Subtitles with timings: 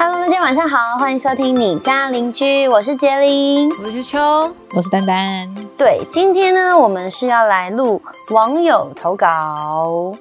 [0.00, 4.20] Hello，大家晚上好，欢迎收听你家邻居，我是杰林，我是秋，
[4.72, 5.52] 我是丹丹。
[5.76, 8.00] 对，今天呢，我们是要来录
[8.30, 10.14] 网友投稿。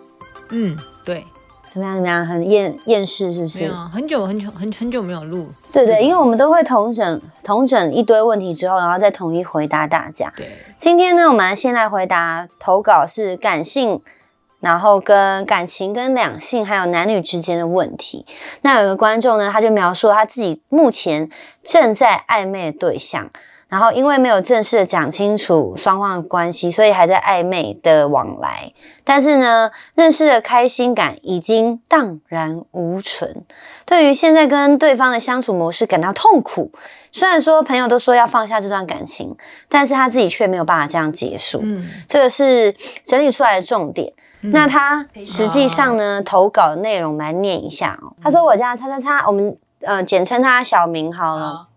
[0.49, 1.23] 嗯，对，
[1.71, 1.93] 怎么样？
[1.93, 2.25] 怎么样？
[2.25, 3.65] 很厌厌世是不是？
[3.65, 5.47] 没有，很久很久很很久没有录。
[5.71, 10.33] 对对，因为我们都会统整统整一堆问题之后，然后再统一回答大家。
[10.35, 10.49] 对，
[10.79, 14.01] 今天呢，我们先来回答投稿是感性。
[14.59, 18.25] 然后跟感情、跟两性还有男女之间的问题，
[18.61, 21.29] 那有个观众呢，他就描述他自己目前
[21.63, 23.29] 正在暧昧的对象，
[23.67, 28.73] 然后因为没有正式的讲清楚双方的关系，所以还在暧昧的往来。
[29.03, 33.45] 但是呢，认识的开心感已经荡然无存，
[33.85, 36.71] 对于现在跟对方的相处模式感到痛苦。
[37.11, 39.35] 虽然说朋友都说要放下这段感情，
[39.69, 41.59] 但是他自己却没有办法这样结束。
[41.63, 44.11] 嗯，这个是整理出来的重点。
[44.51, 48.13] 那他实际上呢，投稿的内容来念一下哦。
[48.21, 51.67] 他说：“我叫叉叉叉，我们呃简称他小明好了。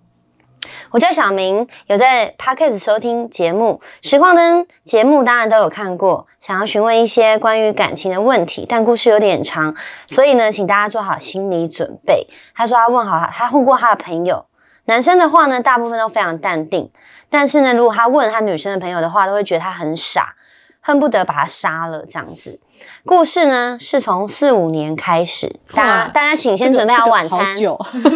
[0.91, 6.27] 我叫小明，有在 Podcast 收听节目《实况灯》节目，当然都有看过。
[6.39, 9.75] 想要询问一些关于感情的问题，但故事有点长，
[10.07, 14.47] 所以呢，请大家做好心理准备。”他说：“他问好，他问过他的朋友，
[14.85, 16.91] 男生的话呢，大部分都非常淡定，
[17.31, 20.35] 但是呢，如果他问他女生的朋友的话，都会觉得他很傻。”
[20.81, 22.61] 恨不得把他杀了这样子。
[23.05, 27.55] 故事呢是从四五年开始，大家大家请先准备好晚餐，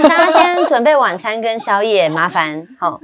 [0.03, 3.01] 大家先准备晚餐跟宵夜，麻烦好。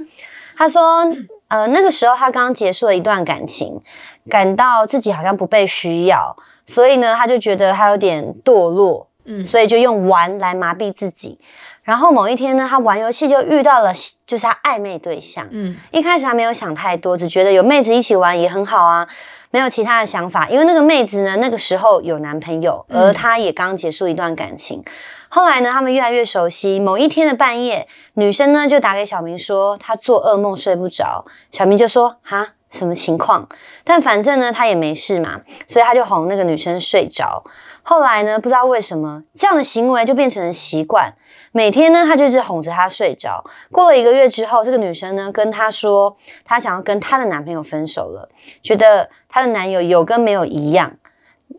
[0.57, 1.07] 他说，
[1.47, 3.81] 呃，那个时候他刚刚结束了一段感情，
[4.29, 6.35] 感到自己好像不被需要，
[6.67, 11.39] 所以呢，他就觉得他有点堕落，嗯，所以就用玩来麻痹自己。
[11.83, 13.91] 然后某一天呢，他玩游戏就遇到了，
[14.27, 19.07] 就是他暧昧对象，嗯，一开始他没有想太多，只觉得有妹子一起玩也很好啊。
[19.51, 24.83] 没有其他的想法，因为那个妹子呢，那个时候有男朋友，而她也刚结束一段感情。
[25.27, 26.79] 后来呢，他们越来越熟悉。
[26.79, 31.25] 某一天的半夜，女生呢就打给小明说，她做噩梦睡不着。
[31.51, 33.47] 小明就说：“哈，什么情况？”
[33.83, 37.43] 但反正呢，他也没事嘛，所以他就哄那个女生睡着。
[37.83, 41.13] 后来呢，不知道为什么这样的行为就变成了习惯。
[41.53, 43.43] 每天呢，他就是哄着她睡着。
[43.71, 48.29] 过了一个月之后，这个女生呢跟他说，她想要跟她的男朋友分手了，
[48.63, 50.93] 觉得她的男友有跟没有一样。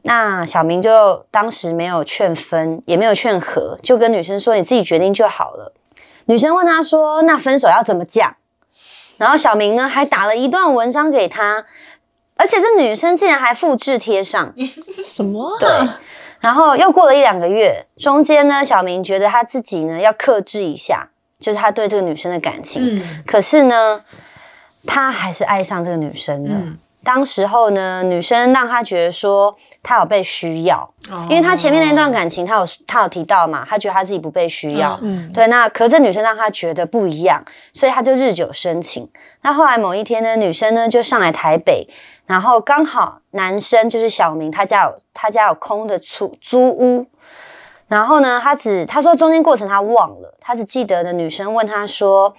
[0.05, 5.75] 那小明就当时没有劝分，也没有劝和，就跟女生说：“你自己决定就好了。”
[6.27, 8.35] 女生问他说：“那分手要怎么讲？”
[9.19, 11.67] 然后小明呢还打了一段文章给他，
[12.37, 14.55] 而且这女生竟然还复制贴上，
[15.05, 15.57] 什么？
[15.61, 15.69] 对。
[16.43, 21.09] 然后又过了一两个月，中间呢，小明觉得他自己呢要克制一下，
[21.39, 22.99] 就是他对这个女生的感情。
[22.99, 23.23] 嗯。
[23.27, 24.05] 可是呢，
[24.85, 26.55] 他还是爱上这个女生了。
[26.55, 26.79] 嗯。
[27.05, 30.89] 当时候呢，女生让他觉得说他有被需要，
[31.29, 34.99] 因为他前面那段感情，他有他有提到嘛，他觉得他自己不被需要。
[35.03, 35.31] 嗯。
[35.33, 35.47] 对。
[35.49, 37.43] 那可这女生让他觉得不一样，
[37.73, 39.11] 所以他就日久生情。
[39.41, 41.89] 那后来某一天呢，女生呢就上来台北。
[42.25, 47.07] 然后刚好男生就是小明，他家有他家有空的出租屋。
[47.89, 52.35] 然后呢，他只他说中间过程他忘了，他只记得的女生问他说，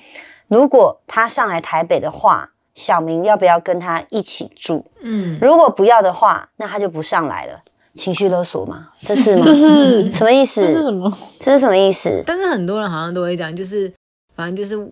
[0.48, 4.86] 如果他上来台北的话，小明要不要跟他一起住？
[5.02, 7.60] 嗯，如果不要的话，那他就不上来了。
[7.94, 8.90] 情绪勒索吗？
[9.02, 10.62] 这是 这是 什么意思？
[10.62, 11.12] 这是什么？
[11.40, 12.24] 这是什么意思？
[12.26, 13.92] 但是很多人好像都会讲，就是
[14.36, 14.92] 反正就是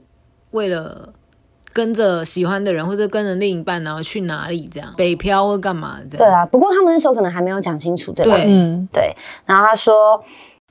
[0.51, 1.13] 为了。
[1.73, 6.27] 跟着喜欢的人，或者跟着另一半，然后去哪里这样北漂或干嘛这样？
[6.27, 8.35] 对啊，不过他们那时候可能还没有讲清楚，对吧？
[8.45, 9.15] 嗯，对。
[9.45, 10.21] 然后他说，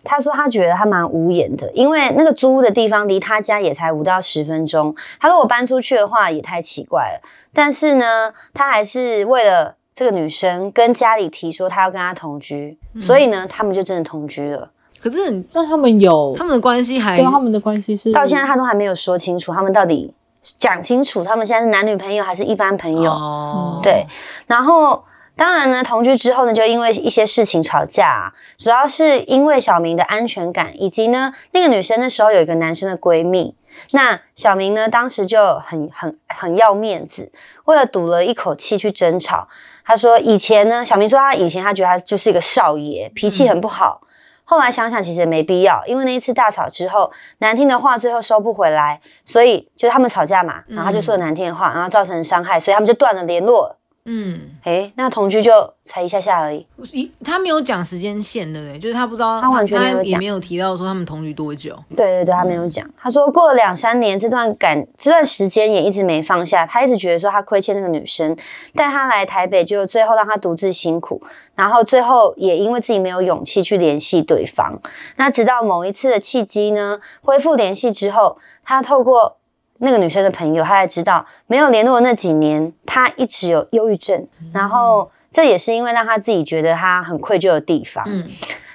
[0.04, 4.94] 他说他觉得他蛮无言的，因为那个租屋的地方离他家也才五到十分钟。
[5.20, 7.28] 他说我搬出去的话也太奇怪了。
[7.52, 14.70] 但是呢，他还是为了这个女生跟家里提说他要跟她同居，所以呢，他们就真的同居了。
[15.00, 20.14] 可是那他们有他们的关系还对他们的关系是到现在他都还没有说清楚，他们到底。
[20.58, 23.10] 讲清楚，他们现在是男女朋友还是一般朋友？
[23.10, 24.06] 哦，对。
[24.46, 25.04] 然后，
[25.40, 33.56] 当然呢，同居之后呢，就因为一些事情吵架，主要是因为小明的安全感，以及呢，那个女生那时候有一个男生的闺蜜。
[33.92, 37.32] 那小明呢，当时就很很很要面子，
[37.64, 39.48] 为了赌了一口气去争吵。
[39.82, 44.02] 他说以前呢，小明说他以前他觉得他就是一个少爷，脾气很不好。
[44.44, 53.76] 后来想想，其实也没必要，因为那一次大吵之后，难听的话最后收不回来，所以就他们吵架嘛，然后他就说了难听的话，然后造成伤害，所以他们就断了联络。
[54.06, 55.52] 嗯，诶，那同居就
[55.84, 56.66] 才一下下而已。
[56.90, 58.78] 一他没有讲时间线，对不对？
[58.78, 61.76] 就是他不知道，他完全没有讲也没有提到说他们同居多久。
[61.90, 62.88] 对对对，他没有讲。
[62.96, 68.34] 他说过了两三年，这段感这段时间也一直没放下，他一直觉得说他亏欠那个女生，
[68.74, 71.22] 带他来台北，就最后让他独自辛苦，
[71.54, 74.80] 然后最后也因为自己没有勇气去联系对方。
[75.16, 79.36] 那直到某一次的契机呢，恢复联系之后，他透过
[79.80, 88.04] 那个女生的朋友，她才知道没有联络的那几年，她一直有忧郁症，然后这也是因为让她自己觉得她很愧疚的地方。
[88.06, 88.28] 嗯，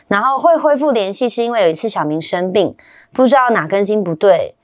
[0.08, 2.76] 然后会恢复联系，是因为有一次小明生病，
[3.14, 4.56] 不知道哪根筋不对。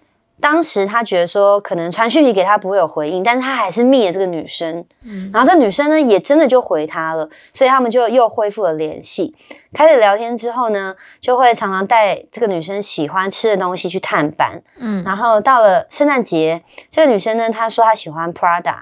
[0.42, 4.84] 当时他觉得说，可能传讯息给他不会有回应，但是他还是密了这个女生。
[5.04, 9.34] 嗯然后这女生呢，也真的就回他了，所以他们就又恢复了联系。
[9.74, 14.62] 开始聊天之后呢，就会常常带这个女生喜欢吃的东西去探班。
[14.78, 16.62] 嗯，然后到了圣诞节，
[16.92, 18.82] 这个女生呢，她说她喜欢 Prada，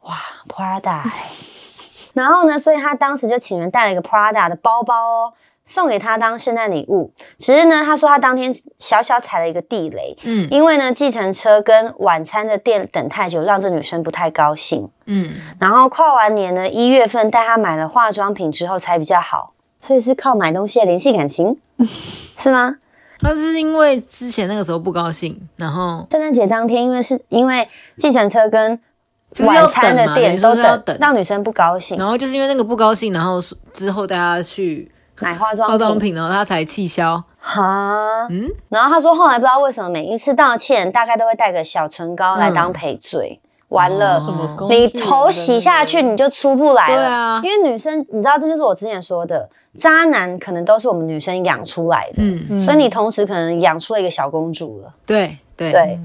[0.00, 0.16] 哇
[0.48, 1.10] ，Prada，、欸、
[2.14, 5.32] 然后呢，所以她当时就请人带了一个 Prada 的包包哦，
[5.66, 7.12] 送给他当圣诞礼物。
[7.38, 14.88] 只是呢，他说他当天小小踩了一个地雷，嗯因为呢，计程车跟晚餐的店等太久，让这女生不太高兴。
[15.04, 22.76] 嗯，然后跨完年呢，一月份带她买了化妆品之后才比较好，所以是靠买东西来联系感情， 是吗？
[23.18, 27.66] 他是因为之前那个时候不高兴，然后圣诞节当天，因为是因为
[27.96, 28.78] 计程车跟
[29.38, 33.40] 晚餐的店都等等让女生不高兴，然后就是因为那个不高兴，然后
[33.72, 34.90] 之后带他去
[35.20, 37.22] 买化妆化妆品，然后他才气消。
[37.38, 43.40] 哈，嗯，然后他说后来不知道为什么每一次道歉，大概都会带个小唇膏来嗯当赔罪。
[43.68, 46.94] 完了，什么工你头洗下去你就出不来了。
[46.94, 54.94] 对啊因为女生，你知道这就是我之前说的，渣男可能都是我们女生养出来的，嗯，嗯所以你同时可能养出了一个小公主了。
[55.04, 55.98] 对对对，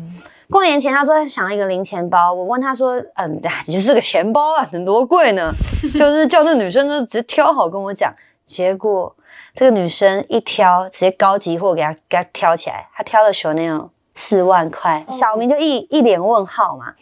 [0.49, 5.53] 过年前他说他想要一个零钱包，我问他说，嗯，就是个钱包啊，能多贵呢？
[5.93, 8.11] 就是叫那女生就直接挑好跟我讲，
[8.51, 9.15] 结果
[9.55, 16.93] 这个女生一挑，直接高级货给她给她挑起来，她挑了 Chanel 四万块，小明就一一脸问号嘛。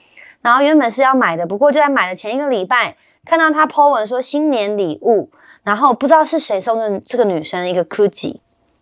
[0.42, 5.32] 然后原本是要买的，不过就在买的前一个礼拜，看到她 po 文说新年礼物，
[5.64, 8.40] 然后不知道是谁送的这个女生一个 Gucci，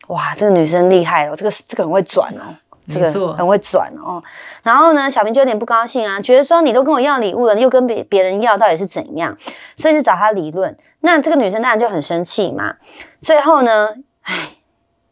[0.08, 2.54] 哇，这个女生厉害哦，这个这个很会转哦。
[2.88, 4.24] 这个很会转哦。
[4.64, 9.38] 然后呢，小明就有点不高兴啊，觉得说你都跟我要礼物了，又跟别别人要，到底是怎样？
[9.76, 10.78] 所以就找他理论。
[11.02, 12.76] 那这个女生当然就很生气嘛。
[13.22, 13.90] 最后呢，
[14.22, 14.50] 哎，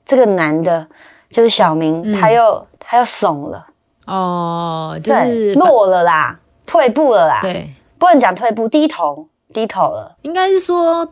[0.06, 0.88] 这个男的
[1.30, 3.66] 就是小明，嗯他又他又怂了，
[4.06, 11.08] 哦，就，是落了啦，退步了啦，对，不能讲退步，低头低头了，应该是说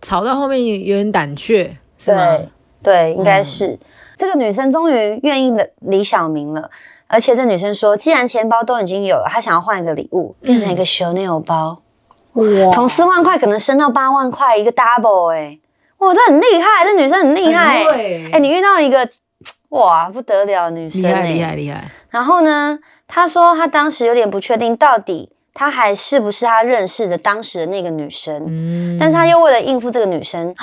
[0.00, 2.24] 吵到后面有有点胆怯，是吗？
[2.26, 2.48] 对
[2.82, 3.78] 对，应该嗯是、
[4.16, 6.70] 这个女生终于愿意的李小明了。
[7.06, 11.82] 而且这女生说，既然钱包都已经有了，她想要换一个礼物，变成一个 Chanel 包。
[12.32, 15.58] 哇，从四万块可能升到八万块，一个 double 哎、
[15.98, 19.06] 哇，这很厉害，这女生很厉害、很欸，会哎、你遇到一个
[19.68, 30.54] 哇不得了女生、欸，厉害厉害厉害，然后呢，她说她当时有点不确定，到底她还是不是她认识的当时的那个女生，嗯，但是她又为了应付这个女生，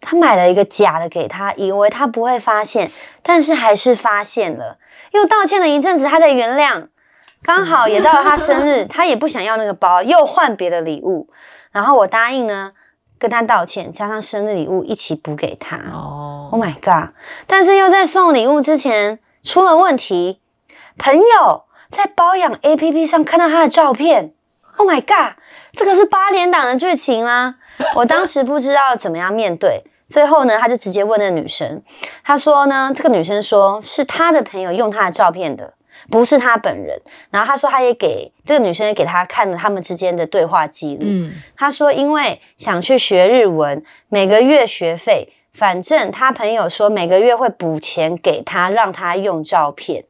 [0.00, 2.90] 她买了一个假的给他，以为他不会发现，
[3.22, 4.78] 但是还是发现了，
[5.12, 6.88] 又道歉了一阵子，他才原谅。
[7.42, 11.28] 刚好也到了他生日，他也不想要那个包，又换别的礼物。
[11.72, 12.72] 然后我答应呢，
[13.18, 15.76] 跟他道歉，加上生日礼物一起补给他。
[15.92, 17.14] 哦 Oh my god！
[17.46, 20.40] 但是又在送礼物之前出了问题，
[20.98, 24.34] 朋友在保养 APP 上看到他的照片。
[24.76, 25.38] Oh my god！
[25.74, 27.56] 这个是八点档的剧情吗？
[27.94, 31.82] 我当时不知道怎么样面对，最后呢，他就直接问那个女生，
[32.22, 35.72] 他说呢，这个女生说是他的朋友用他的照片的。
[36.08, 36.98] 不是他本人，
[37.30, 50.04] 然后他说他也给这个女生也给他看了他们之间的对话记录，嗯，他说，因为想去学日文，每个月学费，反正他朋友说每个月会补钱给他，让他用照片。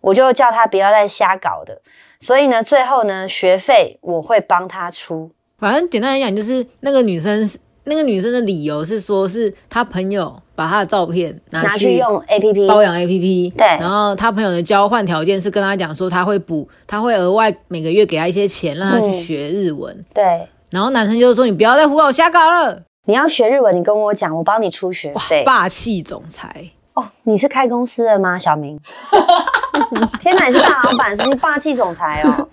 [0.00, 1.82] 我就叫他不要再瞎搞的。
[2.20, 5.30] 所以呢，最后呢，学费我会帮他出。
[5.58, 7.46] 反正简单来讲，就是那个女生，
[7.84, 20.04] 那个女生的理由是说，是她朋友把她的照片拿拿去用 A P P 包养 A P P，对然后她朋友的交换条件是跟她讲说，他会补，他会额外每个月给她一些钱，让她去嗯学日文。
[20.14, 25.42] 对，然后男生就是说，你不要再胡搞瞎搞了，你要学日文，你跟我讲，我帮你出学费。
[25.44, 26.70] 霸气总裁。
[26.94, 28.78] 哦，你是开公司的吗，小明？
[30.22, 32.48] 天哪，你是大老板，是霸气总裁哦。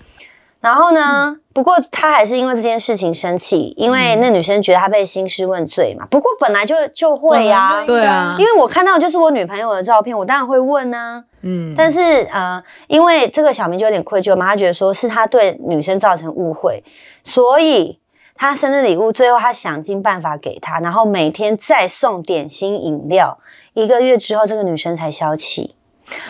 [0.62, 1.36] 然后呢？
[1.54, 6.08] 不过他还是因为这件事情生气，因为那女生觉得他被兴师问罪嘛。
[6.10, 16.82] 不过本来就就会呀、对啊因为我看到就是我女朋友的照片，我当然会问呢、嗯，但是呃，因为这个小明就有点愧疚嘛，他觉得说是他对女生造成误会，
[17.22, 18.00] 所以
[18.34, 23.38] 他生日礼物，最后他想尽办法给她，然后每天再送点心饮料。
[23.74, 25.76] 一个月之后，这个女生才消气。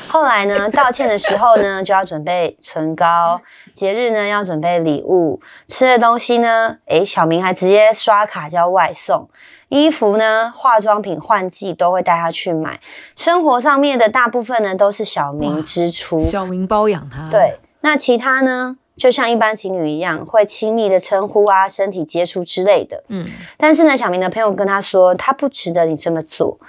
[0.07, 3.41] 后来呢，道歉的时候呢，就要准备唇膏；
[3.73, 9.29] 节日呢，要准备礼物；吃的东西呢，诶，小明还直接刷卡叫外送。
[9.69, 12.79] 衣服呢，化妆品换季都会带他去买。
[13.15, 16.19] 生活上面的大部分呢，都是小明支出。
[16.19, 23.01] 小明包养他，对，那其他呢，就像一般情侣一样，会亲密的称呼啊、身体接触之类的。
[23.07, 23.25] 嗯，
[23.57, 26.59] 但是呢，小明的朋友跟他说，他不值得你这么做。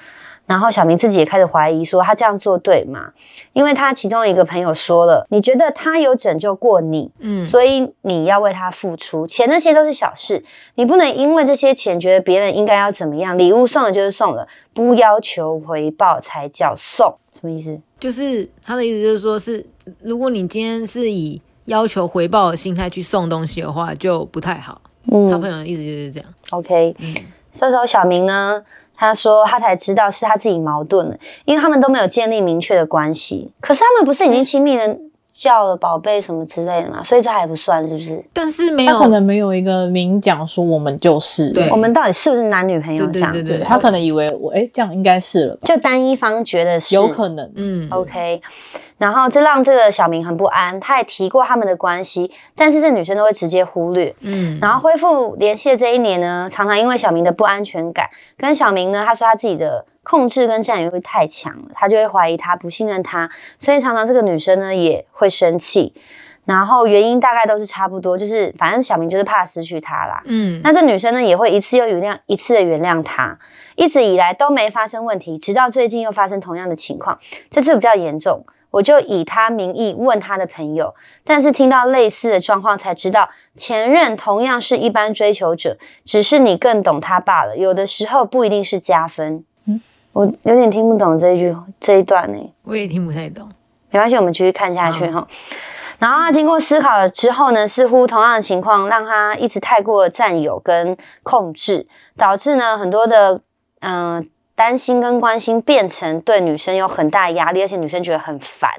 [0.53, 3.11] 然后小明自己也开始怀疑，说他这样做对吗？
[3.55, 9.27] 因为他其中一个朋友说了，你觉得他有拯救过你，嗯，所以你要为他付出。
[9.27, 10.45] 钱那些都是小事，
[10.75, 13.39] 你不能因为这些钱觉得别人应该要怎么样。
[13.39, 17.17] 礼物送了就是送了，不要求回报才叫送。
[17.33, 17.81] 什么意思？
[17.99, 19.65] 就是他的意思，就是说是，
[20.03, 24.83] 如果你今天是以要求回报的心态去送东西的话，就不太好。
[25.11, 26.29] 嗯他朋友的意思就是这样。
[26.51, 27.15] OK，嗯
[27.55, 28.63] 这时候小明呢，
[28.97, 33.53] 他说他才知道是他自己矛盾了，因为他们都没有建立明确的关系。
[33.61, 34.97] 可是他们不是已经亲密了
[35.33, 38.23] 叫了宝贝什么之类的嘛，所以这还不算是不是？
[38.35, 43.33] 但是没有，他可能没有一个明讲说我们就是，对我们到底是不是男女朋友这样？
[43.33, 48.43] 对对对对他可能以为我哎这样应该是了吧，就单一方觉得是有可能，嗯 OK，
[48.99, 50.79] 然后这让这个小明很不安。
[50.79, 54.15] 他也提过他们的关系，但是这女生都会直接忽略。
[54.21, 65.95] 嗯，然后恢复联系的这一年呢，常常因为小明的不安全感，跟小明呢，他说他自己的控制跟占有欲太强了，他就会怀疑他，不信任他，所以常常这个女生呢也会生气。
[66.45, 70.21] 然后原因大概都是差不多，就是反正小明就是怕失去他啦。
[70.27, 73.39] 嗯，那这女生呢也会一次又原谅一次的原谅他，
[73.77, 77.17] 一直以来都没发生问题，直到最近又发生同样的情况，
[77.49, 78.45] 这次比较严重。
[78.73, 80.95] 我就以他名义问他的朋友，
[81.25, 87.57] 但是听到类似的状况才知道，前任同样是一般追求者，只是你更懂他罢了。
[87.57, 89.45] 有的时候不一定是加分。
[90.15, 93.49] 嗯我有点听不懂这一句这一段呢、我也听不太懂。
[93.91, 95.27] 没关系，我们继续看下去哈。
[95.99, 103.41] 然后他经过思考了之后呢，似乎同样的情况让他一直太过占有跟控制，导致呢很多的
[103.81, 108.71] 嗯、呃担心跟关心变成对女生有很大的压力，而且女生觉得很烦，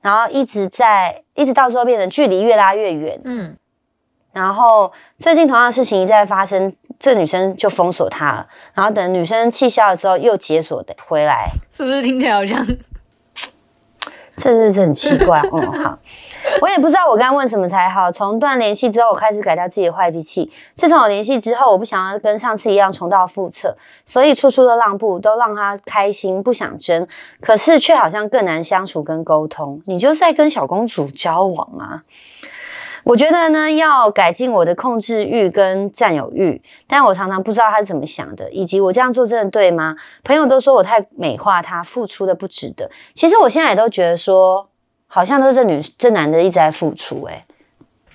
[0.00, 3.20] 然后一直在一直到最后变成距离越拉越远。
[3.24, 3.56] 嗯，
[4.32, 11.48] 然后最近同样的事情一再发生，这女生就封锁他了，然后等女生气消了之后又解锁的回来。
[11.72, 12.64] 是不是听起来好像？
[14.36, 15.38] 这是很奇怪。
[15.52, 15.98] 嗯， 好，
[16.62, 18.10] 我也不知道我该问什么才好。
[18.10, 20.50] 从断联系之后，我开始改掉自己的坏脾气。
[20.74, 23.76] 自从我联系之后，我不想要跟上次一样重蹈覆辙，
[24.06, 27.06] 所以处处的让步，都让他开心，不想争。
[27.42, 29.82] 可是却好像更难相处跟沟通。
[29.84, 32.00] 你就是在跟小公主交往啊！
[33.04, 39.96] 我觉得呢，要改进我的控制欲跟占有欲，但我常常不知道他是怎么想的，以及我这样做真的对吗？
[40.22, 42.90] 朋友都说我太美化他，付出的不值得。
[43.14, 44.68] 其实我现在也都觉得说，
[45.06, 47.44] 好像都是这女这男的一直在付出、欸，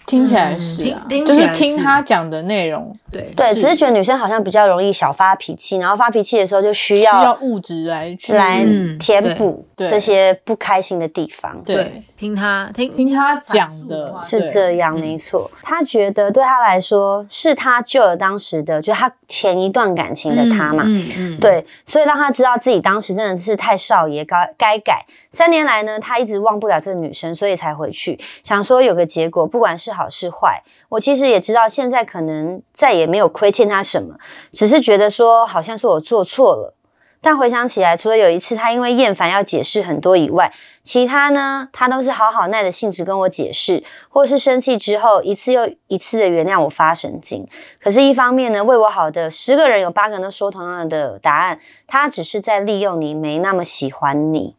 [0.06, 11.62] 听起来是啊，听听起来就是听他讲的内容对，对，只是觉得女生好像比较容易小发脾气，然后发脾气的时候就需要需要要物质来去来嗯填补对这些不开心的地方。
[11.66, 15.50] 对听他听听他讲的是这样，没错。
[15.62, 20.84] 他觉得对他来说，是他救了当时的，就他前一段感情的他嘛。
[20.86, 25.06] 嗯嗯，对，所以让他知道自己当时真的是太少爷，该该改。
[25.32, 30.62] 三年来呢，他一直忘不了这个女生，所以才回去，想说有个结果，不管是好是坏。
[30.90, 34.16] 我其实也知道，现在可能再也没有亏欠他什么，
[34.52, 36.74] 只是觉得说好像是我做错了。
[37.22, 47.48] 但回想起来，除了有一次他因为厌烦要解释很多以外，其他呢，他都是好好耐的性子跟我解释，或是生气之后一次又一次的原谅我发神经。
[47.82, 54.56] 可是，一方面呢，为我好的十个人有八个人都说同样的答案，他只是在利用你，没那么喜欢你。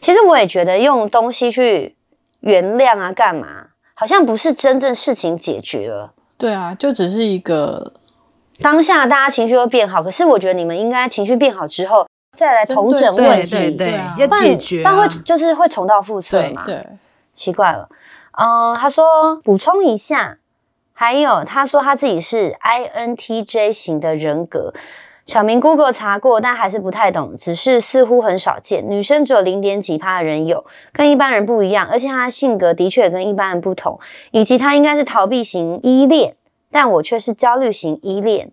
[0.00, 1.96] 其实我也觉得用东西去
[2.38, 6.12] 原谅啊，干嘛，好像不是真正事情解决了。
[6.38, 7.92] 对啊，就只是一个
[8.62, 16.62] 当下大家情绪会变好，可是我觉得你们应该情绪变好之后再来重整问题，对对对对啊，要解决啊，不然会就是会重蹈覆辙对嘛。
[16.64, 16.86] 对
[17.34, 17.88] 奇怪了。
[18.40, 20.38] 嗯，他说补充一下，
[20.92, 24.72] 还有他说他自己是 INTJ 型的人格。
[25.28, 28.82] 小明 Google 查过，但还是不太懂，只是似乎很少见。
[28.88, 36.34] 女生只有零点几趴的人有，跟一般人不一样，而且他的性格的确也跟一般人不同，以及他应该是逃避型依恋，
[36.70, 38.50] 但我却是焦虑型依恋。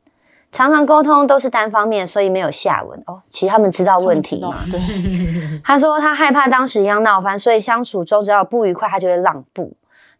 [0.51, 3.22] 常常沟通都是单方面，所以没有下文哦。
[3.29, 4.70] 其实他们知道问题嘛他们？
[4.70, 9.72] 知道对， 他说他害怕当时一样闹翻，所以相处中只要不愉快，他就会让步。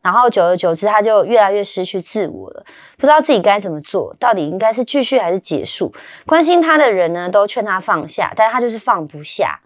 [0.06, 2.64] 然后久而久之，他就越来越失去自我了，
[2.96, 5.92] 不知道自己该怎么做，到底应该是继续还是结束？
[6.28, 9.60] 关心他的人呢，都劝他放下，但他就是放不下。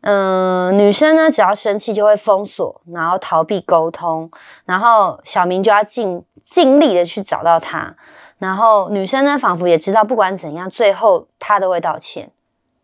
[0.00, 4.28] 嗯，女生呢，只要生气就会封锁，然后逃避沟通，
[4.64, 7.94] 然后小明就要尽尽力的去找到他，
[8.38, 12.32] 然后女生呢，仿佛也知道不管怎样，最后他都会道歉。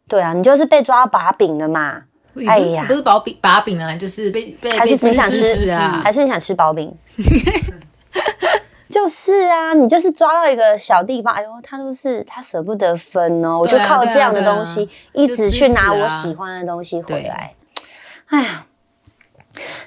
[0.07, 2.05] 对啊，你就是被抓把柄了嘛。
[2.47, 6.93] 哎呀不是薄饼把饼啊，就是被被还是被你想吃吃啊，还是你想吃薄饼？
[8.89, 17.53] 就是啊，你就是抓到一个小地方，哎呦，他都是他舍不得分哦，我就靠这样的东西，一直去拿我喜欢的东西回来。
[18.27, 18.65] 哎呀，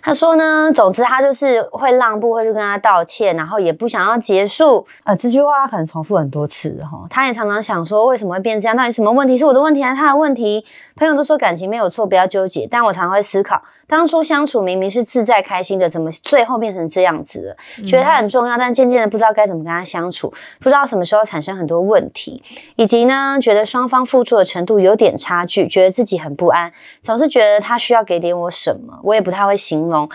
[0.01, 4.85] 他说呢，总之他就是会让步，会去跟他道歉，然后也不想要结束。
[5.03, 8.75] 呃，这句话他可能重复很多次哈，他也常常想说，为什么会变这样？
[8.75, 10.65] 到底什么问题是我的问题还是他的问题？
[10.95, 17.85] 朋友都说感情没有错，不要纠结，但我常会思考，当初相处明明是自在开心的，怎么最后变成这样子了？
[17.85, 20.27] 觉得他很重要，但渐渐的不知道该怎么跟他相处，
[20.59, 22.43] 不知道什么时候产生很多问题，
[22.75, 26.69] 以及呢，觉得双方付出的程度有点差距，觉得自己很不安，
[27.01, 30.09] 总是觉得他需要给点我什么，我也不太会形容。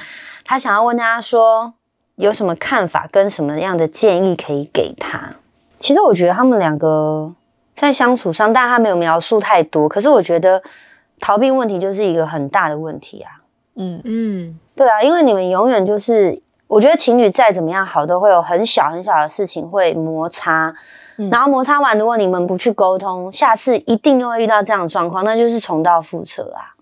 [0.45, 1.75] 他想要问大家说，
[2.17, 5.31] 有什么看法跟什么样的建议可以给他？
[5.79, 7.31] 其实我觉得他们两个
[7.75, 10.63] 在相处上，但他没有描述太多，可是我觉得
[11.21, 13.31] 逃避问题就是一个很大的问题啊。
[13.77, 20.75] 嗯，嗯，对啊，因为你们永远就是，我觉得情侣再怎么样好，都会有很小很小的事情会摩擦，
[21.17, 26.74] 嗯然后摩擦完，如果你们不去沟通，下次一定又会遇到这样的状况，那就是重蹈覆辙啊。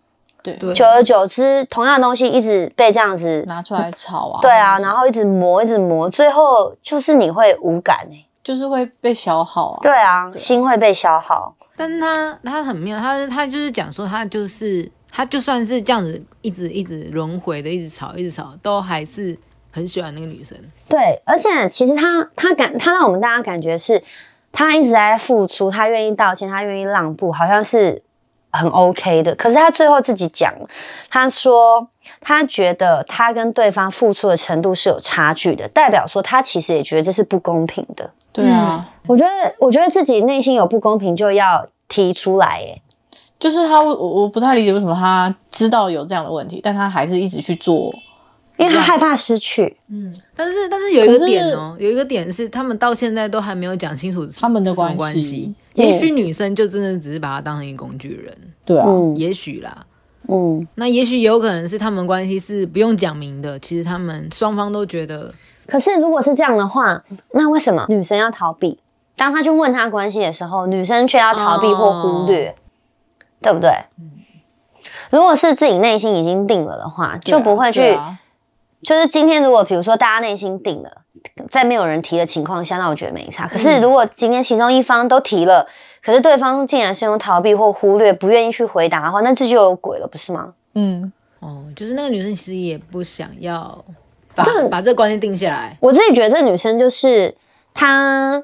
[0.43, 9.79] 对，对，久而久之，同样的东西一直被这样子，拿出来炒啊，对啊，然后一直磨，一直磨，最后就是你会无感哎、就是会被消耗啊。
[9.83, 11.55] 对啊，对啊心会被消耗。
[11.75, 19.37] 但是他他很妙，他他就是讲说他就是他就算是这样子一直一直轮回的，一直吵一直吵，都还是
[19.71, 20.57] 很喜欢那个女生。
[20.89, 24.03] 对，而且其实他他感他让我们大家感觉是，
[24.53, 28.03] 他一直在付出，他愿意道歉，他愿意让步，好像是
[28.53, 29.35] 很 OK 的。
[29.35, 30.55] 可是他最后自己讲，
[31.11, 31.89] 他说
[32.21, 38.11] 他觉得他跟对方付出的程度是有差距的，代表说他其实也觉得这是不公平的。
[38.33, 42.81] 对啊，我觉得，我觉得自己内心有不公平就要提出来，哎，
[43.39, 47.95] 就是他，我我不太理解为什么他知道有这样的问题，但他还是一直去做。
[48.59, 49.77] 因为他害怕失去。
[49.89, 55.45] 嗯，但是但是有一个点哦，有一个点是他们到现在都还没有讲清楚他们的关系关系。
[55.49, 59.87] 嗯也许女生就真的只是把他当成一个工具人，对啊，嗯也许啦。
[60.29, 65.33] 嗯，那也许有可能是他们关系是不用讲明的，其实他们双方都觉得
[65.67, 68.79] 可是如果是这样的话，那为什么女生要逃避？
[69.17, 72.55] 当他去问他关系的时候，女生却要逃避或忽略，
[73.41, 73.71] 对不对？
[75.11, 77.99] 如果是自己内心已经定了的话，就不会去。
[78.83, 81.02] 就是今天如果比如说大家内心定了，
[81.51, 83.47] 在没有人提的情况下，那我觉得没差。
[83.47, 85.67] 可是如果今天其中一方都提了，
[86.03, 90.53] 可是对方竟然是用逃避或忽略，不愿意去回答的话，那这就有鬼了，不是吗？
[90.75, 93.85] 嗯，哦，就是那个女生其实也不想要
[94.35, 95.77] 把这把这个关系定下来。
[95.81, 97.35] 我自己觉得这女生就是
[97.75, 98.43] 她，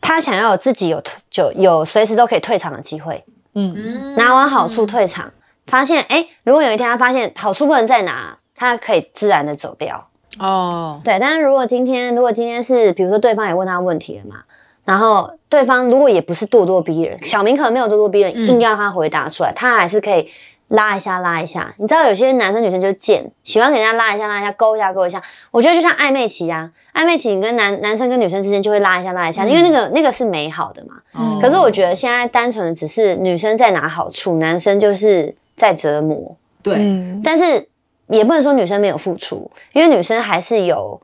[0.00, 5.32] 她想要有自己有退就有随时都可以退场的机会，嗯，嗯拿完好处退场，
[5.66, 10.08] 发现哎、诶如果有一天她发现好处不能再拿，她可以自然的走掉。
[10.38, 14.36] 哦，对，但是如果今天如果今天是比如说对方也问他问题了嘛，
[14.84, 20.28] 然后对方如果也不是咄咄逼人，小明可能没有咄咄逼人，嗯硬要他回答出来，他还是可以
[20.68, 21.74] 拉一下拉一下。
[21.78, 25.22] 你知道有些男生女生就贱，喜欢给人家拉一下拉一下，勾一下勾一下。
[25.50, 30.94] 我觉得就像暧昧期啊，暧昧期你跟男男生跟女生之间就会拉一下拉一下，因为那个那个是美好的嘛。
[31.16, 36.36] 嗯可是我觉得现在单纯的只是女生在拿好处，男生就是在折磨。
[36.62, 37.68] 对，嗯，但是
[38.08, 41.00] 也不能说女生没有付出，因为女生还是有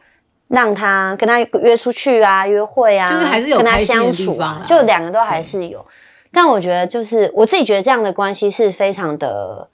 [0.49, 5.85] 让他跟他约出去啊、约会啊，就是还是有跟他相处啊就两个都还是有。
[6.33, 9.69] 但我觉得，就是我自己觉得这样的关系是非常的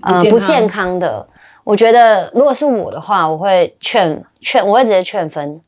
[0.00, 1.28] 呃不健康不健康的。
[1.64, 5.60] 我觉得如果是我的话，我会劝劝，我会直接劝分，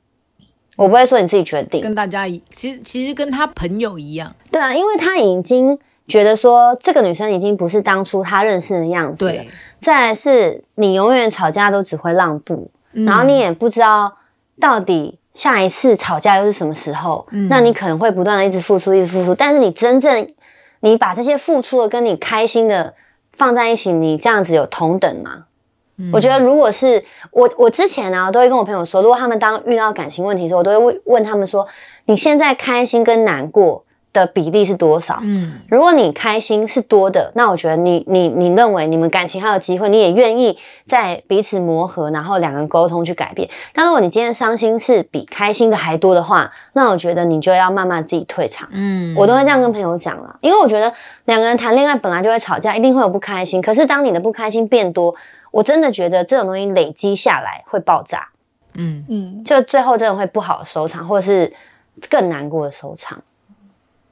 [0.76, 1.80] 我不会说你自己决定。
[1.80, 9.44] 跟大家其实其实跟他朋友一样，对啊，因为他已经觉得说这个女生已经不是当初他认识的样子
[9.78, 13.04] 再来是你永远吵架都只会让步，嗯。
[13.04, 14.16] 然后你也不知道
[14.58, 17.48] 到底下一次吵架又是什么时候，嗯。
[17.48, 20.26] 那你可能会不断的一直付出，一直付出，但是你真正
[20.80, 22.94] 你把这些付出的跟你开心的
[23.34, 25.44] 放在一起，你这样子有同等吗？
[25.98, 26.10] 嗯。
[26.12, 31.68] 我觉得，如果是我，我之前呢、都会跟我朋友说，如果他们当遇到感情问题的时候，我都会问问他们说，
[32.06, 33.84] 你现在开心跟难过
[34.18, 35.18] 的比例是多少。
[35.22, 43.48] 嗯，如果你开心是多的，那我觉得你你你认为你们感情还有机会，你也愿意在彼此磨合，然后两个人沟通去改变。
[43.72, 48.68] 但如果你今天伤心是比开心的还多的话，那我觉得你就要慢慢自己退场。
[48.72, 50.92] 嗯，我都会这样跟朋友讲了，因为我觉得
[51.24, 53.60] 两个人谈恋爱本来就会吵架，一定会有不开心。
[53.62, 55.14] 可是当你的不开心变多，
[55.50, 58.28] 我真的觉得这种东西累积下来会爆炸，
[58.74, 61.52] 嗯，嗯，就最后真的会不好的收场，或者是
[62.10, 63.18] 更难过的收场。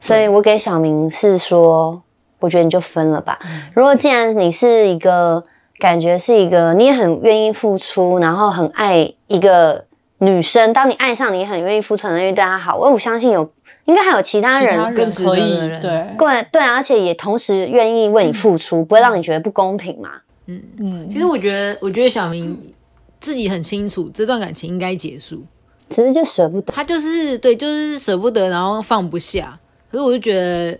[0.00, 2.02] 所以我给小明是说，
[2.38, 3.38] 我觉得你就分了吧。
[3.74, 5.42] 如果既然你是一个
[5.78, 9.84] 感觉是一个你也很愿意付出，然后很爱一个
[10.18, 13.50] 女生，当你爱上你也很愿意付出，很愿意对她好，我我相信有
[13.86, 20.10] 应该还有其他人更值得的可以人对，对对啊，而且也同时愿意为你付出，不会让你觉得不公平嘛。
[20.46, 20.62] 嗯。
[20.78, 22.74] 嗯，其实我觉得，我觉得小明
[23.20, 25.42] 自己很清楚这段感情应该结束，
[25.90, 26.72] 只是就舍不得。
[26.72, 29.58] 他就是对，就是舍不得，然后放不下。
[29.90, 30.78] 可是我就觉得，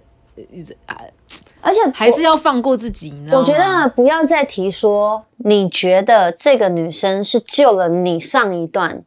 [1.60, 3.40] 而且还是要放过自己，你知道吗？
[3.40, 9.02] 我觉得不要再提说，你觉得这个女生是救了你上一段，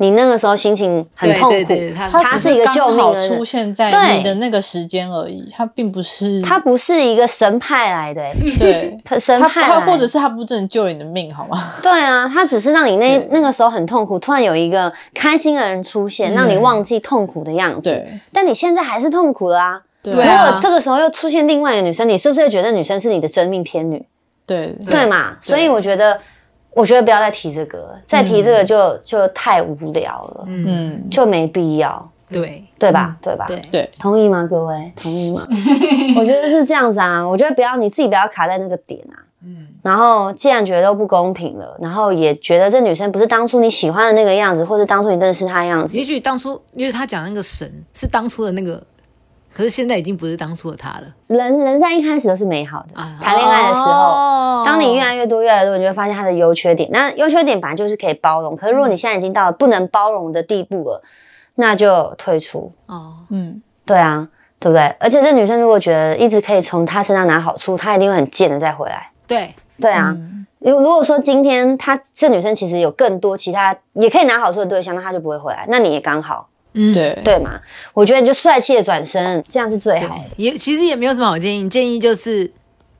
[0.00, 8.98] 你那个时候心情很痛苦，对对，他他他只是一个救命的出现在你的那个时间而已，它并不是它不是一个神派来的、欸，对。
[9.04, 11.58] 它 神派或者是它不真的救了你的命，好吗？
[11.82, 16.34] 对啊，它只是让你那那个时候很痛苦，突然有一个开心的人出现，嗯。
[16.34, 17.90] 让你忘记痛苦的样子。
[17.90, 18.20] 对。
[18.32, 19.72] 但你现在还是痛苦啦。
[19.72, 19.82] 啊。
[20.02, 24.02] 对如果这个时候又出现另外一个女生，你是不是会觉得女生是你的真命天女？
[24.46, 24.74] 对。
[24.88, 25.36] 对嘛？
[25.42, 26.18] 所以我觉得，
[26.72, 33.16] 我觉得不要再提这个，再提这个就、就太无聊了，嗯，嗯，就没必要，对对吧？
[33.20, 33.44] 对吧？
[33.48, 34.46] 对，对，同意吗？
[34.48, 35.46] 各位，同意吗？
[36.16, 37.26] 我觉得是这样子啊。
[37.26, 39.18] 我觉得不要你自己不要卡在那个点啊。
[39.42, 48.82] 嗯，然后既然觉得都不公平了，然后也觉得这女生不是当初你喜欢的那个样子，或是当初你认识她的样子，也许当初因为他讲那个神是当初的那个，
[49.52, 53.00] 可是现在已经不是当初的他了人人在一开始都是美好的。
[53.00, 53.18] 啊。
[53.20, 56.88] 谈恋爱的时候，哦当你越来越多、越来越多，你就会发现他的优缺点。
[56.92, 61.02] 那优缺点本来就是可以包容，可是如果你现在已经到了不能包容的地步了，
[61.56, 62.72] 那就退出。
[62.86, 64.84] 哦，嗯，对啊，对不对？
[65.00, 69.10] 而且这女生如果觉得一直可以从他身上拿好处，她一定会很贱的再回来。
[69.26, 75.64] 对，对啊，嗯如如果说今天她这女生其实有更多其他也可以拿好处的对象，那她就不会回来。
[75.68, 77.18] 那你也刚好，嗯，对。
[77.24, 77.60] 对嘛？
[77.92, 80.24] 我觉得你就帅气的转身，这样是最好的。
[80.36, 82.50] 也其实也没有什么好建议，建议就是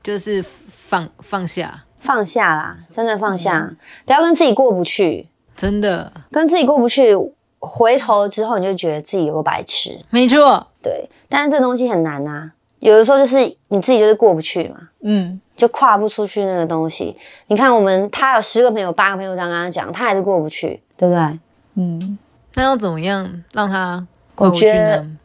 [0.03, 3.71] 就是放放下，放下啦，真的放下，
[4.05, 6.11] 不要跟自己过不去，真的。
[6.31, 7.15] 跟自己过不去，
[7.59, 9.99] 回头之后你就觉得自己有个白痴。
[10.09, 13.37] 没错，对，但是这东西很难呐、有的时候就是
[13.69, 17.15] 你自己就是过不去嘛，嗯，就跨不出去那个东西。
[17.47, 21.39] 你看我们他有十个朋友、八个朋友这样跟他讲，他还是过不去，对不对？
[21.75, 22.17] 嗯，
[22.55, 25.17] 那要怎么样让他跨过去我觉得呢？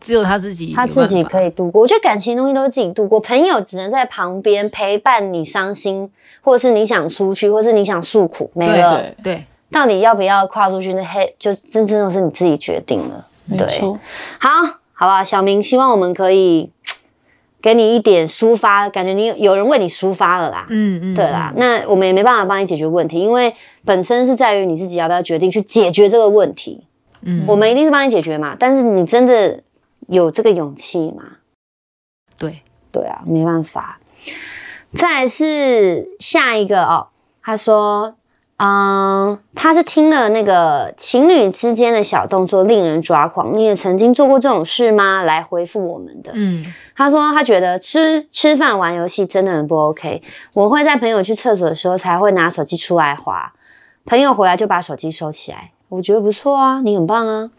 [0.00, 1.48] 只有他自己，他自己可以。
[1.50, 1.80] 度过。
[1.80, 6.10] 我觉得感情东西都是自己度过，朋友只能在旁边陪伴你伤心，
[6.42, 8.98] 或者是你想出去，或者是你想诉苦，没对了。
[8.98, 10.92] 对，对，到底要不要跨出去？
[10.94, 13.26] 那黑就真正的是你自己决定了。
[13.56, 13.98] 对，没错，
[14.38, 14.50] 好，
[14.92, 16.70] 好吧，小明，希望我们可以
[17.62, 20.66] 给你一点抒发，感觉你有有人为你抒发了啦。
[20.68, 26.86] 嗯嗯，对啦，那我们也没办法帮你解决问题，因为本身是在于你自己要不要决定去解决这个问题。
[27.22, 29.62] 嗯，我们一定是帮你解决嘛，但是你真的
[30.08, 31.22] 有这个勇气吗？
[32.36, 34.00] 对，对啊，没办法。
[34.94, 37.06] 再来是下一个哦，
[37.42, 38.16] 他说，
[38.64, 45.24] 嗯，他是听了那个情侣之间的小动作令人抓狂，你也曾经做过这种事吗？
[45.24, 46.30] 来回复我们的。
[46.34, 50.22] 嗯他说他觉得吃吃饭玩游戏真的很不 OK，
[50.54, 53.52] 我会在朋友去厕所的时候才会拿手机出来滑，
[54.04, 57.50] 朋友回来就把手机收起来，我觉得不错啊，你很棒啊。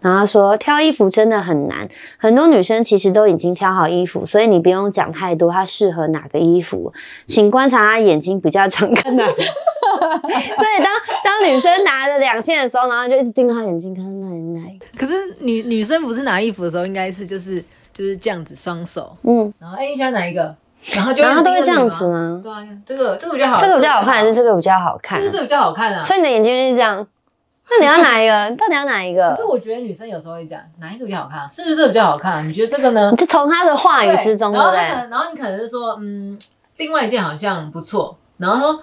[0.00, 6.92] 然后他说挑衣服真的很难，很多女生其实都已经挑好衣服，所以你不用讲太多，她适合哪个衣服，
[7.26, 9.32] 请观察她眼睛比较常看哪个。
[9.40, 10.86] 所以当
[11.24, 14.28] 当女生拿着两件的时候，然后就一直盯着她眼睛，看哪
[14.60, 14.86] 哪一个。
[14.96, 17.60] 可是女女生不是拿衣服的时候，应该是就是
[17.92, 20.54] 就是这样子双手，嗯，然后哎、你喜欢哪一个？
[20.92, 22.40] 然后就然后她都会这样子吗？
[22.40, 26.00] 对啊，这个这个比较好，这个比较好看还是这个比较好看这个比较好看啊？
[26.02, 27.04] 所以你的眼睛就是这样。
[27.70, 28.48] 那你要哪一个？
[28.50, 29.44] 你到底要哪一个 可是？
[29.44, 32.42] 我觉得女生有时候会讲哪一个比较好看啊，是不是这个比较好看啊？
[32.42, 33.16] 你觉得这个呢你？
[33.16, 34.78] 就从她的话语之中，对不对？
[34.78, 36.38] 然后然后你可能是说，嗯，
[36.76, 38.82] 另外一件好像不错，然后说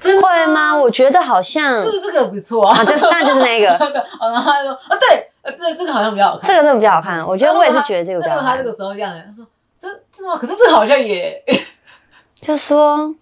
[0.00, 0.74] 真的会吗？
[0.74, 2.78] 我觉得好像是不是这个不错啊？
[2.78, 3.72] 啊，就是那就是那个，
[4.20, 6.48] 哦，然后他就说，啊，对，呃这这个好像比较好看。
[6.48, 7.24] 这个真的比较好看。
[7.26, 8.64] 我觉得我也是觉得这个比较他这。
[8.64, 9.46] 个时候这样，他说
[9.78, 10.38] 真真的吗？
[10.40, 11.42] 可是这个好像也，
[12.40, 13.14] 就说，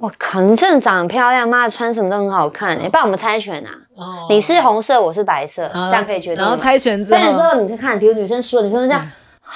[0.00, 2.74] 我靠，你真的长得漂亮，妈的穿什么都很好看。
[2.78, 3.70] 哎，帮我们猜拳啊！
[3.94, 6.42] 哦你是红色，我是白色，这样可以决定吗。
[6.42, 9.06] 然后猜拳之后，候你看，比如女生输了，女生就这样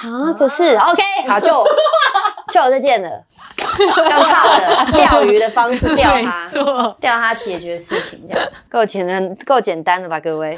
[0.03, 1.63] 嗯，啊，可是 OK， 好，就
[2.53, 3.09] 就我这件了，
[3.79, 10.55] 用靠的钓鱼的方式钓 没他，错，钓他解决事情，这样够简单，够简单了吧，各位？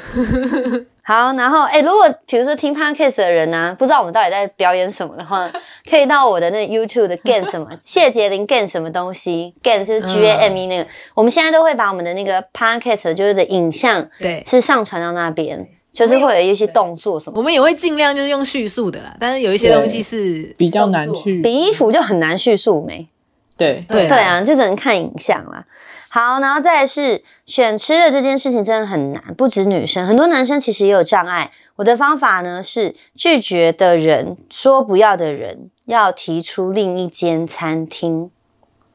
[1.08, 5.50] 好，然后哎、如果比如说听 podcast 的人呢、不知道我们到底在表演什么的话，
[5.88, 13.14] 可以到我的那个 YouTube 的 Gan 什么 谢杰林 Gan 什么东西，Gan 就是 G A M E 那个，我们现在都会把我们的那个 podcast
[13.14, 17.38] 就是的影像对，是上传到那边，就是会有一些动作什么。
[17.38, 23.08] 我们也会尽量就是用叙述的啦，但是有一些东西是比较难去比衣服就很难叙述没？
[23.56, 25.64] 对对对啊，就只能看影像啦。
[26.08, 31.50] 好，然后再来是选吃的这件事情真的很难，不止女生，很多男生其实也有障碍。
[31.76, 38.30] 我的方法呢是拒绝的人说不要的人要提出另一间餐厅。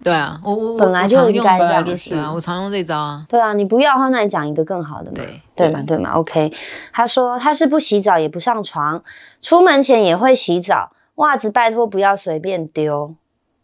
[0.04, 5.16] 对啊，我我我本来就应该这就是啊，我常用这招啊，对啊，你不要的话，那你讲一个更好的嘛。
[5.16, 6.52] 对对嘛，对嘛，OK。
[6.92, 9.02] 他说他是不洗澡也不上床，
[9.40, 13.16] 出门前也会洗澡，袜子拜托不要随便丢。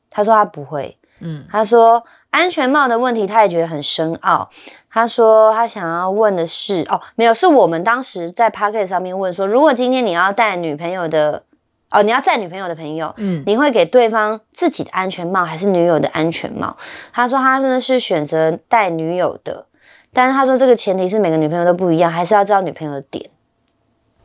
[0.10, 4.50] 他说他不会，嗯，他说安全帽的问题他也觉得很深奥。
[4.92, 11.44] 他说他想要问的是，哦，没有，是我们当时在 p o c k e t 上面问说，如果今天你要带女朋友的，
[11.92, 16.76] 哦，你要载女朋友的朋友，嗯你会给对方自己的安全帽还是女友的安全帽？
[17.14, 19.66] 他说他真的是选择带女友的，
[20.12, 23.30] 但是他说这个前提是每个女朋友都不一样，还是要知道女朋友的点。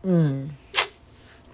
[0.03, 0.51] 嗯，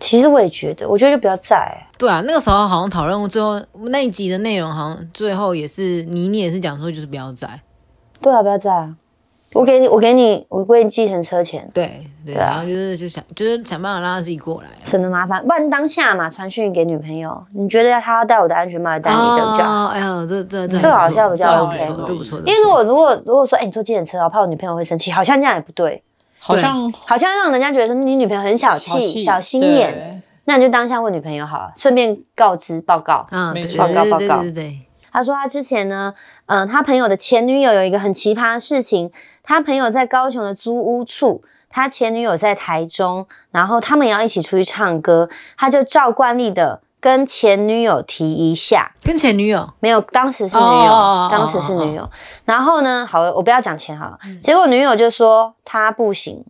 [0.01, 3.61] 其实我也觉得，我觉得就不要载、对啊，那个时候好像讨论最后
[3.91, 7.61] 那一集的内容，好像最后也是你你也是讲说就是不要在，
[8.21, 8.97] 对啊，不要在啊！
[9.53, 15.45] 我给你，我给你，我给你计程车钱，对对，然后就是就想就是想办法让他自己过来啊，省得麻烦。
[15.45, 19.87] 不然当下嘛，传讯给女朋友，你觉得他要戴我的安全帽，还是戴你的就好。
[19.87, 26.01] 哦哎呀，这这这这个好像比较 OK 不错，这不错，因为如果如果如果说，哎、你坐计程车，我怕我女朋友会生气，好像这样也不对，
[26.40, 30.20] 好像好像让人家觉得说你女朋友很小气、小心眼。
[30.44, 33.24] 那你就当下问女朋友好了，顺便告知报告。
[33.31, 34.81] 啊，对对没错对对对报告报告对对，
[35.12, 36.12] 他说他之前呢，
[36.46, 39.12] 嗯、他朋友的前女友有一个很奇葩的事情，
[39.44, 52.09] 他朋友在高雄的租屋处，他前女友在台中，然后他们也要一起出去唱歌，他就照惯例的跟前女友提一下，跟前女友没有，当时是女友，当时是女友。
[52.45, 54.19] 然后呢，好了，我不要讲钱好了。
[54.43, 56.45] 结果女友就说她不行，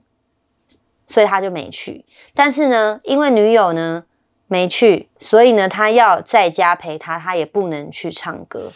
[1.07, 2.05] 所以他就没去。
[2.35, 4.03] 但是呢，因为女友呢
[4.49, 8.73] 没去，所以呢，他要在家陪她，他也不能去唱歌。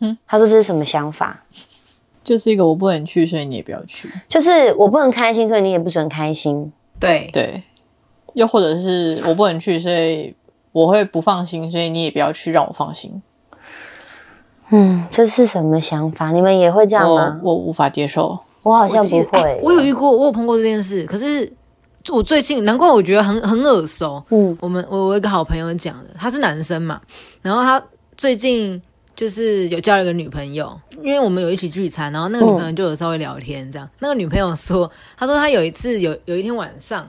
[0.00, 1.44] 嗯，他说这是什么想法？
[2.22, 4.10] 就是一个我不能去，所以你也不要去。
[4.26, 6.72] 就是我不能开心，所以你也不准开心。
[6.98, 7.62] 对对，
[8.32, 10.34] 又或者是我不能去，所以
[10.74, 13.22] 我会不放心，所以你也不要去，让我放心。
[14.70, 16.32] 嗯，这是什么想法？
[16.32, 17.40] 你们也会这样我吗？
[17.44, 18.36] 我无法接受。
[18.64, 19.60] 我好像不会哎。
[19.62, 21.50] 我有遇过，我有碰过这件事，可是
[22.08, 24.20] 我最近难怪我觉得很很耳熟。
[24.30, 27.00] 嗯我们我我有一个好朋友讲的，他是男生嘛，
[27.40, 27.80] 然后他
[28.16, 28.82] 最近
[29.14, 33.88] 就是有交了一个女朋友，因为我们有一起聚餐，然后那个女朋友就有稍微聊天这样。
[34.00, 37.08] 那个女朋友说，她说她有一次有有一天晚上，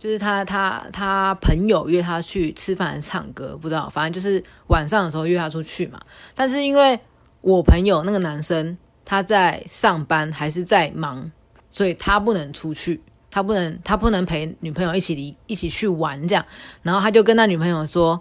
[0.00, 6.00] 就是他他他朋友约他去吃饭唱歌，不知道，反正就是晚上的时候约他出去嘛。
[6.34, 6.98] 但是因为
[7.42, 11.30] 我朋友那个男生他在上班还是在忙，
[11.70, 13.00] 所以他不能出去。
[13.32, 16.44] 他不能，他不能陪女朋友一起离一起去玩这样，
[16.82, 18.20] 然后他就跟他女朋友说：“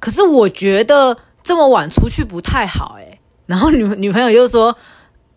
[0.00, 4.76] 可是我觉得这么晚出去不太好诶、然后女女朋友就说：“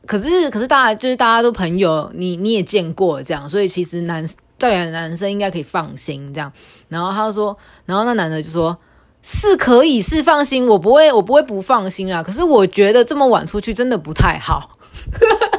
[0.07, 4.27] 可是可是大家就是大家都朋友，你你也见过这样，所以其实男
[4.59, 6.51] 照理来男生应该可以放心这样。”
[6.89, 8.77] 然后他说，然后那男的就说
[9.23, 12.21] ：“是可以是放心，我不会我不会不放心啦。
[12.21, 14.69] 可是我觉得这么晚出去真的不太好。”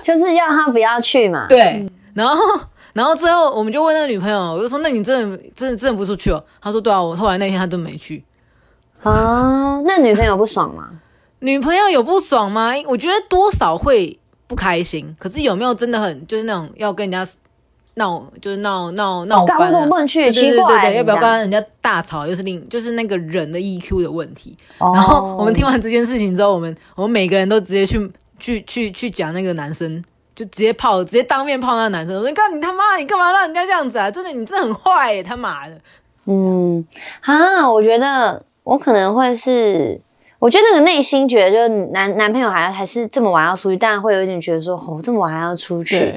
[0.02, 1.46] 就是要他不要去嘛。
[1.48, 2.36] 对，然后
[2.92, 8.24] 然后最后我们就问那个女朋友，我就说：“那你真的真的真的不出去哦？”她说：“对啊，我后来那天她真没去。”
[9.02, 10.90] 啊，那女朋友不爽吗？
[11.38, 12.72] 女朋友有不爽吗？
[12.86, 17.32] 我觉得多少会不开心，可是有没有真的很就是那种要跟人家
[18.00, 20.06] 闹，就是闹闹闹翻了？
[20.06, 20.24] 去？
[20.24, 22.26] 对对对要不要这样跟人家大吵？
[22.26, 24.56] 又是另就是那个人的 EQ 的问题。
[24.78, 30.02] 哦然后我们听完这件事情之后，我们我们每个人都直接去去去去讲那个男生，
[30.34, 32.16] 就直接泡，直接当面泡那个男生。
[32.16, 34.10] 我说：“你看你他妈，你干嘛让人家这样子啊？
[34.10, 35.78] 真的，你真的很坏耶，他妈的！”
[36.26, 36.84] 嗯，
[37.20, 40.00] 啊，我觉得我可能会是，
[40.38, 46.14] 我觉得那个内心觉得，就是男男朋友还还是这么晚要出去，当然会有一点觉得说，哦，这么晚还要出去。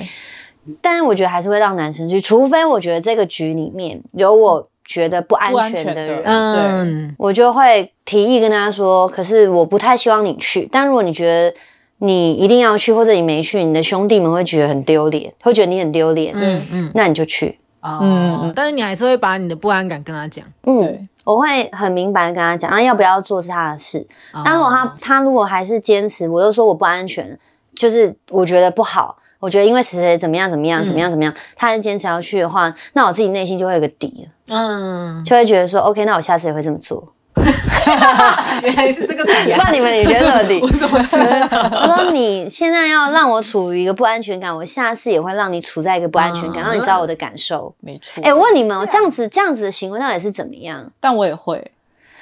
[0.66, 10.68] 对，但是我觉得还是会让男生去，除非我觉得这个局里面有我觉得不安全的人，嗯，我就会提议跟他说，可是我不太希望你去。
[10.72, 11.56] 但如果你觉得
[12.00, 17.60] 你一定要去，或者你没去，你的兄弟们会觉得很丢脸，会觉得你很丢脸，对嗯嗯，那你就去。
[17.82, 20.46] 哦嗯嗯但是你还是会把你的不安感跟他讲。
[20.64, 24.08] 嗯，我会很明白的跟他讲，那要不要做是他的事。
[24.46, 27.38] 但如果他哦他如果还是坚持，我就说我不安全，
[27.76, 37.12] 就是我觉得不好，我觉得因为谁谁怎么样怎么样怎么样怎么样，他还是坚持要去的话，那我自己内心就会有个底了，嗯，就会觉得说 OK，那我下次也会这么做。
[38.64, 39.66] 原来是这个底不知啊！
[39.66, 40.68] 道你们也觉得什么底 我？
[40.80, 41.18] 怎么知
[41.50, 41.60] 道？
[41.92, 47.76] 我说你现在要让我处于一个不安全感，我下次也会让你处在一个不安全感，嗯让你知道我的感受。
[47.82, 48.24] 没错。
[48.24, 50.90] 哎、我问你们哦，这样子这样子的行为到底是怎么样？
[51.02, 51.72] 但我也会，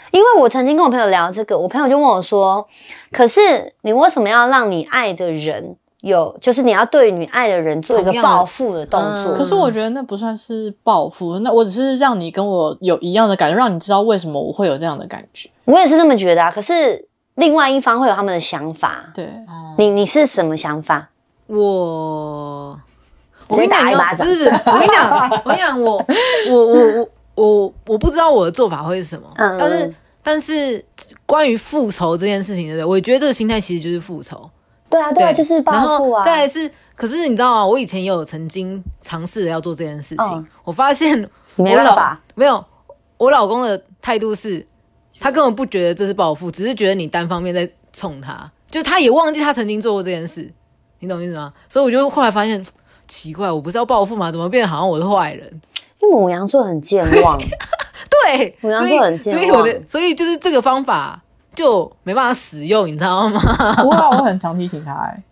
[0.09, 2.67] 因为我曾经跟我朋友聊这个，我朋友就问我说
[3.11, 15.49] ：“可是你为什么要让你爱的人有，就是你要对你爱的人做一个报复的动作？”嗯可是我觉得那不算是报复，那我只是让你跟我有一样的感觉，让你知道为什么我会有这样的感觉。
[15.65, 16.51] 我也是这么觉得啊。
[16.51, 19.27] 可是另外一方会有他们的想法，对，
[19.77, 21.09] 你你是什么想法？
[21.47, 22.77] 我，
[23.47, 26.05] 我跟你讲，打一巴掌不是不是，我跟你讲，我跟你讲，我
[26.49, 30.85] 我我我我我不知道我的做法会是什么，嗯但是但是
[31.25, 32.85] 关于复仇这件事情，对不对？
[32.85, 34.49] 我觉得这个心态其实就是复仇，
[34.91, 36.23] 对啊，对啊，就是报然后复啊。
[36.23, 37.65] 再来是，可是你知道吗？
[37.65, 42.63] 我以前也有曾经尝试要做这件事情，嗯我发现我老没有，
[43.17, 44.63] 我老公的态度是，
[45.19, 50.51] 他根本不觉得这是报复，只是觉得你单方面在冲他，就他也忘记他曾经做过这件事，
[50.99, 51.53] 你懂意思吗？
[51.69, 52.63] 所以我就后来发现，
[53.07, 54.31] 奇怪，我不是要报复吗？
[54.31, 55.61] 怎么变得好像我是坏人？
[55.99, 57.37] 因为母羊座很健忘，
[58.25, 61.21] 对，所以做很健所以我的所以就是这个方法
[61.55, 63.39] 就没办法使用，你知道吗？
[63.81, 65.23] 不会啊，我很常提醒他、欸。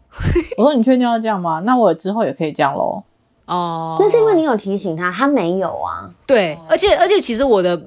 [0.58, 1.62] 我说你确定要这样吗？
[1.66, 3.04] 那我之后也可以这样喽。
[3.46, 6.10] 哦，那是因为你有提醒他，他没有啊。
[6.28, 7.80] 对，而且而且其实我的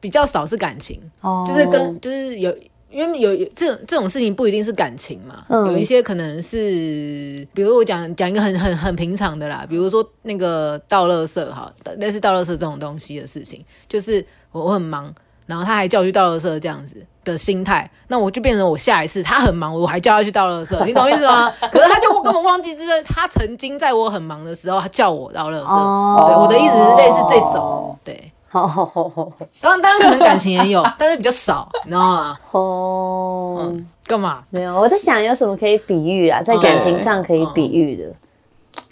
[0.00, 2.54] 比较少是感情，哦，就是跟就是有。
[2.88, 15.12] 因为有有这种这种事情不一定是感情嘛，嗯有一些可能是，比如我讲讲一个很很很平常的啦，比如说那个倒垃圾哈，类似倒垃圾这种东西的事情，就是我我很忙，
[15.44, 21.52] 然后他还叫我去倒垃圾这样子的心态，那我就变成我下一次他很忙，我还叫他去倒垃圾，你懂意思吗？
[21.70, 25.66] 可是他就根本忘记，这他曾经在我很忙的时候，他叫我倒垃圾。
[25.66, 28.32] 哦对，我的意思是类似这种，对。
[28.52, 32.36] 哦当然，当然可能感情也有， 但是比较少，你知道吗？
[32.52, 34.44] 哦，干嘛？
[34.48, 38.04] 没有，我在想有什么可以比喻啊，在感情上可以比喻的，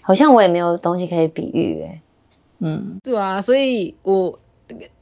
[0.03, 2.01] 好像我也没有东西可以比喻哎、
[2.61, 4.39] 嗯，对啊，所以我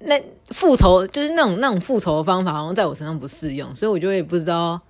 [0.00, 0.20] 那
[0.52, 4.80] 复仇就是那种那种复仇的方法，好像在我身上不适用，所以我就也不知道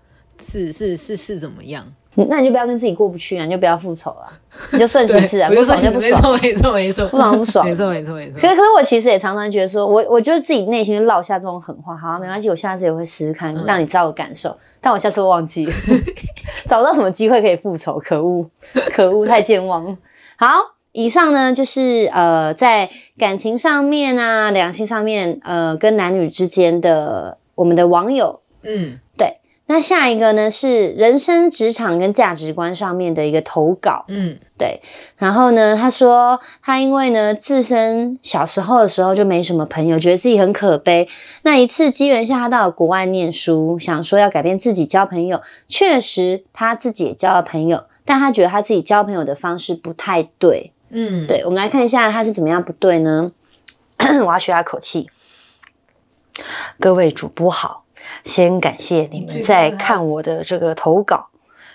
[0.40, 1.85] 是是是是怎么样。
[1.87, 4.29] 嗯那你就不要跟自己过不去啊，你就不要复仇啊，
[4.75, 6.12] 你就顺其自然，不爽就不爽。
[6.12, 8.46] 没错没错没错，不爽不爽没错没错没错可。
[8.46, 14.55] 是，可是我其实也常常觉得说，我我就是自己内心落下这种狠话，好、啊，没关系，我下次也会试试看，让你知道我感受。
[14.79, 15.72] 但我下次会忘记了，
[16.68, 18.46] 找不到什么机会可以复仇，可恶，
[18.92, 19.96] 可恶，太健忘了。
[20.37, 20.48] 好，
[20.92, 29.38] 以上呢就是呃，在感情上面啊，两性上面，呃，跟男女之间的我们的网友嗯，对。
[29.66, 34.05] 那下一个呢是人生、职场跟价值观上面的一个投稿。
[34.09, 34.83] 嗯对，
[35.16, 41.09] 然后呢，他说他因为呢自身小时候的时候就没什么朋友，觉得自己很可悲。
[41.42, 45.40] 那一次机缘下，他到了国外念书，想说要改变自己交朋友。
[45.66, 50.72] 确实，他自己也交了朋友，但他觉得他自己交朋友的方式不太对。
[50.92, 53.33] 嗯，对，我们来看一下他是怎么样不对呢？
[54.24, 55.09] 我要学下口气。
[56.78, 57.85] 各位主播好，
[58.24, 61.31] 先感谢你们在看我的这个投稿。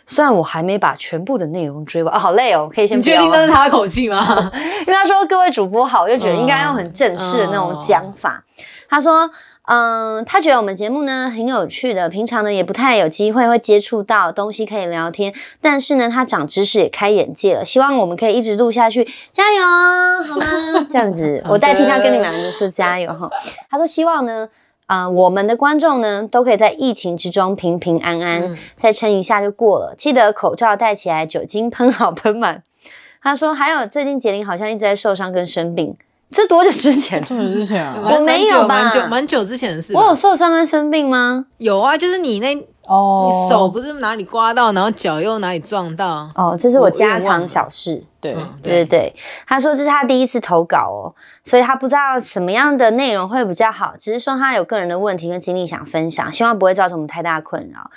[0.08, 4.52] 虽然我还没把全部的内容追完啊，好累哦，可以先你确定那是他的口气吗？
[4.82, 8.42] 因为他说各位主播好，我就觉得应该用很正式的那种讲法。
[8.90, 9.30] 他说，
[9.64, 20.86] 嗯，他觉得我们节目呢很有趣的，平常呢也不太有机会会接触到东西可以聊天，但是呢他长知识也开眼界了，希望我们可以一直录下去，加油啊，好吗？
[20.90, 23.30] 这样子，我代替他跟你们说加油哈。
[23.70, 24.48] 他说希望呢。
[24.88, 29.94] 啊、我们的观众呢，都可以在疫情之中平平安安，嗯再撑一下就过了。
[29.98, 32.64] 记得口罩戴起来，酒精喷好喷满。
[33.22, 35.94] 他说，还有最近杰林好像一直在受伤跟生病，
[36.32, 37.22] 这多久之前？
[37.26, 40.00] 这么之前啊，我没有吧蛮久蛮久之前的事吧。
[40.00, 41.46] 我有受伤跟生病吗？
[41.58, 46.30] 有啊，就是你那，你哦，手不是哪里刮到，然后脚又哪里撞到。
[46.36, 48.02] 哦，这是我家常小事。
[48.34, 51.14] 对，嗯对对对，他说这是他第一次投稿哦，
[51.44, 57.90] 所以他不知道什么样的内容会比较好，只是说他有个人的问题跟经历想分享，希望不会造成我们太大的困扰。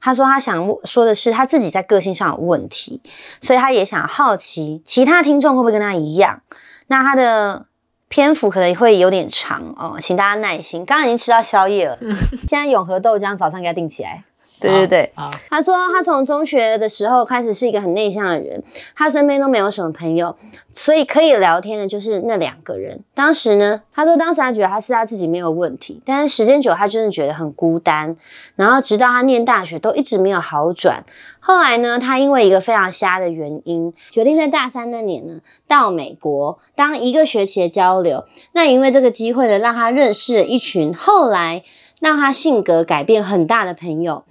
[0.00, 3.02] 他说他想说的是他自己在个性上有问题，
[3.40, 6.40] 所以他也想好奇其他听众会不会跟他一样。
[6.86, 7.66] 那他的
[8.08, 10.86] 篇幅可能会有点长哦，请大家耐心。
[10.86, 11.98] 刚刚已经吃到宵夜了，
[12.48, 14.22] 现在永和豆浆早上给他订起来。
[14.60, 15.12] 对对对。
[15.14, 18.62] 啊，他说他从中学的时候开始是一个很内向的人，
[18.96, 20.36] 他身边都没有什么朋友，
[20.70, 23.00] 所以可以聊天的就是那两个人。
[23.14, 28.16] 当时呢，他说当时他觉得他是他自己没有问题，但是时间久，他真的觉得很孤单。
[28.56, 31.04] 然后直到他念大学都一直没有好转。
[31.40, 38.24] 后来呢，他因为一个非常瞎的原因，决定在大三那年呢到美国当一个学期的交流。
[38.52, 41.62] 那因为这个机会呢，让他认识了一群后来
[42.00, 44.24] 让他性格改变很大的朋友。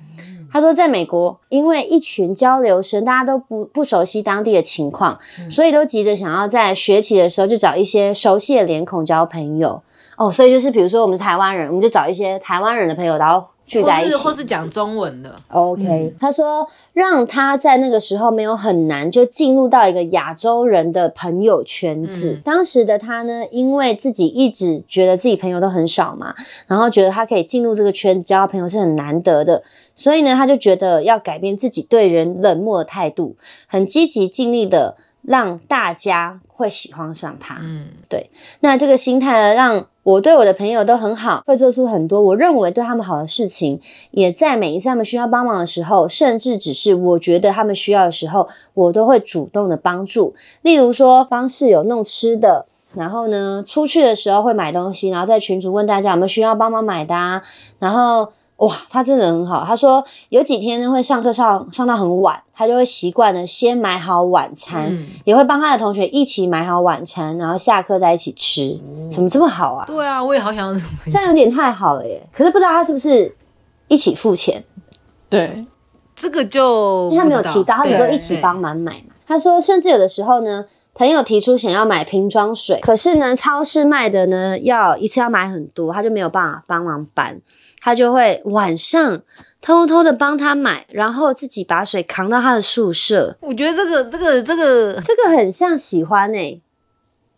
[0.49, 9.82] 他说，在美国，因为一群交流生，大家都不不熟悉当地的情况，所以都急着想要在学期的时候就找一些熟悉的脸孔交朋友。
[10.15, 14.28] 哦，所以就是比如说我们是台湾人，我们就找一些台湾人的朋友，然后聚在一起或是。
[14.30, 22.34] 或是讲中文的，OK，、他说让他在那个时候没有很难就进入到一个亚洲人的朋友圈子。
[22.36, 26.34] 嗯当时的他呢，因为自己一直觉得自己朋友都很少嘛，
[26.68, 29.63] 然后觉得他可以进入这个圈子交到朋友是很难得的，
[29.95, 33.36] 所以呢，他就觉得要改变自己对人冷漠的态度，
[33.68, 37.57] 很积极尽力的让大家会喜欢上他。
[37.61, 38.30] 嗯，对
[38.61, 43.82] 那这个心态呢，让我对我的朋友都很好，会做出很多我认为对他们好的事情，
[44.12, 50.34] 也在每一次他们需要帮忙的时候，甚至只是我觉得他们需要的时候，我都会主动的帮助。
[50.62, 57.43] 例如说帮室友弄吃的，然后呢，出去的时候会买东西，然后在群主问大家有没有需要帮忙买的啊，
[57.80, 58.32] 然后。
[58.58, 59.64] 哇，他真的很好。
[59.66, 68.80] 他说有几天呢会上课上上到很晚，他就会习惯的先买好晚餐，嗯也会帮他的同学一起买好晚餐，然后下课再一起吃。
[69.12, 69.86] 怎么这么好啊？
[69.86, 72.28] 对啊，我也好想要这样有点太好了耶！
[72.34, 73.36] 可是不知道他是不是
[73.88, 74.64] 一起付钱，
[75.30, 75.66] 对，
[76.16, 79.14] 这个就因为他没有提到，他只说一起对帮忙买嘛。
[79.28, 87.39] 他说，甚至有的时候呢，朋友提出想要买瓶装水，可是呢，超市卖的呢要一次要买很多，他就没有办法帮忙搬，
[87.88, 89.21] 他就会晚上
[89.61, 93.38] 偷偷的帮他买，然后自己把水扛到他的宿舍。
[93.39, 96.61] 我觉得这个这个这个，这个很像喜欢诶、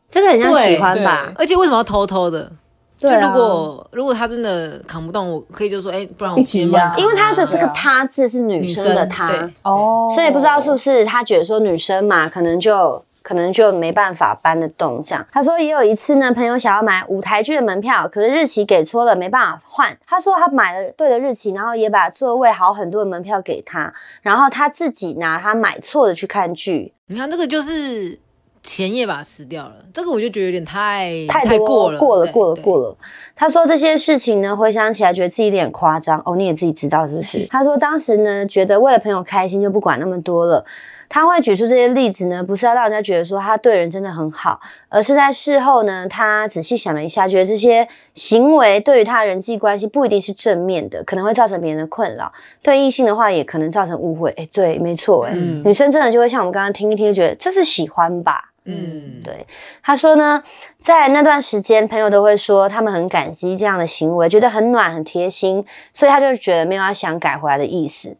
[0.10, 1.32] 这个很像喜欢吧？
[1.36, 2.52] 而且为什么要偷偷的？
[3.00, 15.26] 对啊就如果如果他真的扛不动，我可以就说，哎、不然我一起压今天帮你扛因为他的这个他字是女女生的他，对哦所以不知道是不是他觉得说女生嘛，可能就可能就没办法搬得动这样。
[15.32, 19.98] 他说也有一次呢，朋友想要买舞台剧的门票，可是日期给错了，没办法换。
[20.08, 28.20] 他说他买了对的日期，然后也把座位好很多的门票给他，然后他自己拿他买错的去看剧，你看这个就是
[28.64, 32.98] 钱也把它吃掉了，这个我就觉得有点太太多过了，过了过了过了。
[33.36, 37.48] 他说这些事情呢，回想起来觉得自己有点夸张哦，你也自己知道是不是？
[37.52, 40.66] 他说当时呢，觉得为了朋友开心就不管那么多了。
[41.10, 52.32] 他会举出这些例子呢，不是要让人家觉得说他对人真的很好，而是在事后呢，他仔细想了一下，觉得这些行为对于他人际关系不一定是正面的，可能会造成别人的困扰。
[52.62, 54.30] 对异性的话，也可能造成误会。
[54.38, 58.46] 哎，对，没错，哎、嗯女生真的就会像我们刚刚听一听，就觉得这是喜欢吧。
[58.66, 59.48] 嗯，对
[59.82, 60.44] 他说呢，
[60.80, 68.16] 在那段时间，朋友都会说他们很感激这样的行为，觉得很暖、很贴心，所以他就觉得没有要想改回来的意思。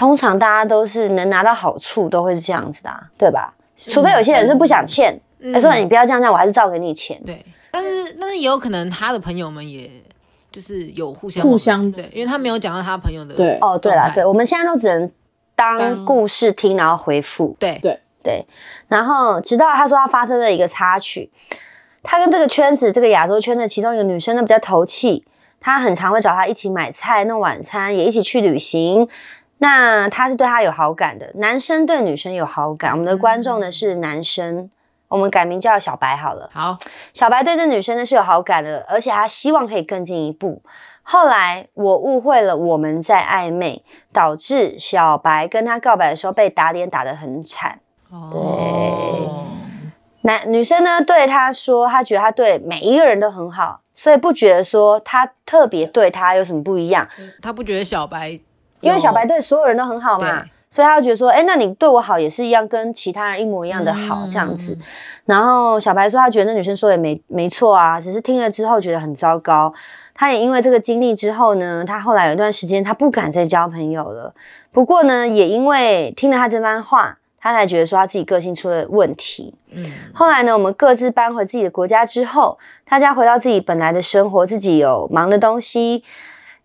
[0.00, 3.52] 通常大家都是能拿到好处，都会是这样子的、啊，对吧？
[3.78, 7.22] 除非有些人是不想欠，嗯他说你不要这样，这样我还是照给你钱。
[7.26, 9.90] 对，但是但是也有可能他的朋友们也
[10.50, 15.12] 就是有互相互相对，因为他没有讲到他朋友的对哦，对啦，对，我们现在都只能
[15.54, 17.54] 当当故事听，然后回复。
[17.58, 18.46] 对对对，
[18.88, 21.30] 然后直到他说他发生了一个插曲，
[22.02, 25.26] 他跟这个圈子，这个亚洲圈的其中一个女生呢比较投契，
[25.60, 29.06] 他很常会找他一起买菜、弄晚餐，也一起去旅行。
[29.62, 32.92] 那他是对他有好感的，男生对女生有好感。
[32.92, 34.70] 我们的观众呢是男生，
[35.08, 36.48] 我们改名叫小白好了。
[36.52, 36.78] 好，
[37.12, 40.62] 小白对这女生呢是有好感的，而且他希望可以更进一步。
[41.02, 47.80] 后来我误会了我们在暧昧，导致小白跟他告白的时候被打脸打得很惨。
[48.10, 49.46] 哦，
[50.22, 57.06] 男女生呢对他说，他觉得他对每一个人都很好，所以不觉得说他特别对他有什么不一样，
[57.42, 58.38] 他不觉得小白有，
[58.80, 64.76] 因为小白对所有人都很好嘛，所以他就觉得说，哎、那你对我好也是一样，跟其他人一模一样的好、这样子。
[65.26, 69.72] 然后小白说，他觉得那女生说也没没错啊，只是听了之后觉得很糟糕。
[70.14, 74.34] 他也因为这个经历之后呢，他后来有一段时间他不敢再交朋友了。
[74.70, 79.54] 不过呢，也因为听了他这番话，他才觉得说他自己个性出了问题。
[79.70, 86.04] 嗯，后来呢，我们各自搬回自己的国家之后，大家回到自己本来的生活，自己有忙的东西，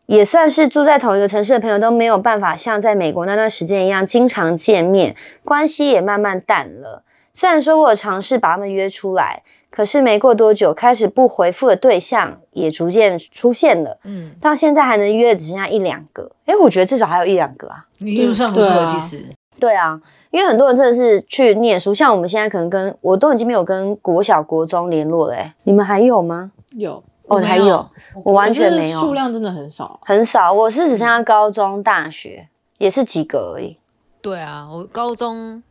[0.08, 7.04] 也算是住在同一个城市的朋友都没有办法像在美国那段时间一样经常见面，关系也慢慢淡了。
[7.34, 16.32] 虽然说我有尝试把他们约出来，可是没过多久，开始不回复的对象也逐渐出现了，嗯，到现在还能约的只剩下一两个。
[16.46, 17.86] 诶，我觉得至少还有一两个啊。
[18.00, 19.26] 已经算不错其实。
[19.60, 20.00] 对啊，
[20.32, 26.52] 因为很多人真的是去念书，像我们现在可能跟我都已经没有跟国小、国中联络了、哎你们还有吗？
[26.76, 27.90] 有，哦，还有，
[28.24, 30.00] 我完全没有，数量真的很少。
[30.04, 30.54] 很少。
[30.54, 32.48] 我是只剩下高中、大学，
[32.78, 33.78] 也是及格而已。
[34.22, 35.62] 对啊，我高中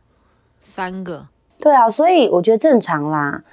[0.59, 1.27] 三个，
[1.59, 3.43] 对啊，所以我觉得正常啦。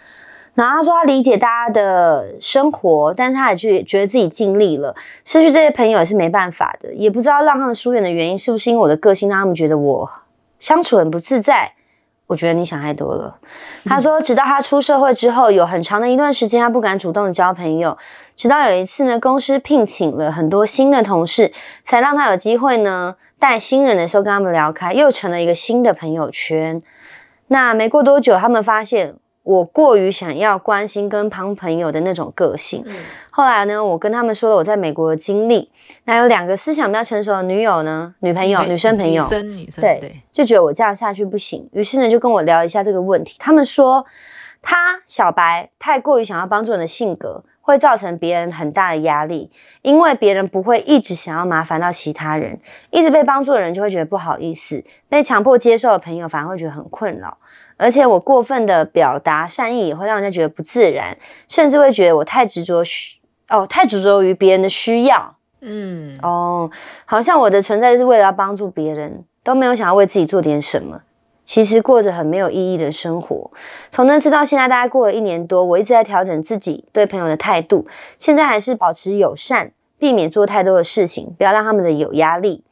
[0.54, 4.94] 然后他说他理解大家的生活，但是他也觉觉得自己尽力了，
[5.24, 10.10] 失去这些朋友也是没办法的，也不知道让他们疏远的原因是不是因为我的个性让他们觉得我
[10.58, 11.72] 相处很不自在。
[12.32, 13.36] 我觉得你想太多了。
[13.84, 17.96] 他说，直到他出社会之后，有很长的一段时间，他不敢主动地交朋友。
[18.34, 21.52] 直到有一次呢，公司聘请了很多新的同事，
[21.82, 26.80] 才让他有机会呢带新人的时候跟他们聊开，又成了一个新的朋友圈。
[27.48, 32.84] 那没过多久，他们发现我过于想要关心跟旁朋友的那种个性。
[33.30, 35.70] 后来呢，我跟他们说了我在美国的经历。
[36.04, 43.36] 那有两个思想比较成熟的女友呢，女朋友、女生朋友女，生女生对对，就觉得我这样下去不行，于是呢就跟我聊一下这个问题。
[43.38, 44.04] 他们说，
[44.60, 49.50] 他小白太过于想要帮助人的性格，会造成别人很大的压力，
[49.80, 52.60] 因为别人不会一直想要麻烦到其他人，
[52.90, 57.38] 一直被帮助的人就会觉得不好意思，被强迫接受的朋友反而会觉得很困扰。
[57.78, 61.16] 而且我过分的表达善意，也会让人家觉得不自然，
[61.48, 65.36] 甚至会觉得我太执着需哦，太执着于别人的需要。
[65.60, 66.70] 嗯，哦，
[67.04, 71.00] 好像我的存在是为了要帮助别人，都没有想要为自己做点什么。
[71.52, 73.50] 其实过着很没有意义的生活。
[73.90, 77.86] 从那次到现在，大概过了一年多，我一直在调整自己对朋友的态度。
[78.16, 82.64] 现在还是保持友善，避免做太多的事情，不要让他们的有压力，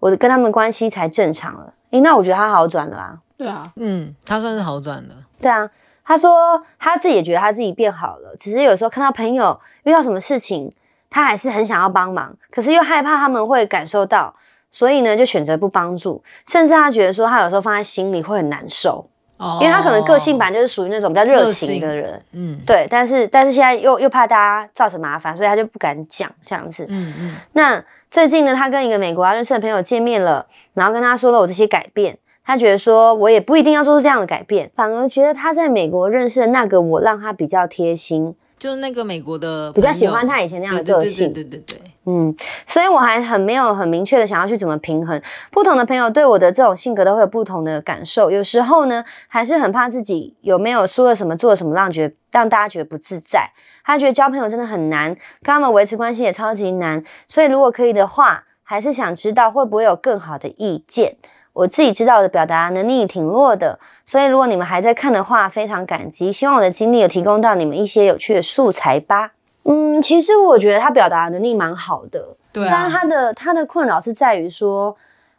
[0.00, 1.72] 我的跟他们关系才正常了。
[1.92, 3.18] 诶，那我觉得他好转了啊。
[3.38, 5.70] 对啊，嗯，他算是好转了，对啊，
[6.04, 10.70] 他说他自己也觉得他自己变好了，只是有时候看到朋友遇到什么事情，
[11.08, 14.34] 他还是很想要帮忙，可是又害怕他们会感受到，
[14.70, 19.08] 所以呢就选择不帮助，甚至他觉得说他有时候放在心里会很难受，
[19.38, 26.86] 哦因为他可能个性本来就是属于那种比较热情的人，嗯对，但是但是现在又又怕大家造成麻烦，所以他就不敢讲这样子。
[26.88, 32.18] 嗯嗯，那最近呢，他跟一个美国啊认识的朋友见面了，然后跟他说了我这些改变。
[32.48, 41.32] 他觉得说，我也不一定要做出这样的改变，反而觉得他在美国认识的那个我，让他比较贴心，就是那个美国的比较喜欢他以前那样的个性。
[41.32, 42.34] 对对对对对，嗯，
[42.66, 45.20] 所以我还很没有很明确的想要去怎么平衡。
[45.50, 53.50] 不同的朋友对我的这种性格都会有不同的感受，有时候呢，还是很怕自己有没有说了什么、做了什么，让觉得让大家觉得不自在。
[53.84, 55.08] 他觉得交朋友真的很难，
[55.42, 57.02] 跟他们维持关系也超级难。
[57.28, 61.16] 所以如果可以的话，还是想知道会不会有更好的意见。
[61.56, 66.30] 我自己知道我的表达能力挺弱的，所以如果你们还在看的话，非常感激。
[66.30, 69.32] 希望我的经历有提供到你们一些有趣的素材吧。
[69.64, 74.94] 嗯，其实我觉得他表达能力蛮好的，对啊，但他的他的困扰是在于说，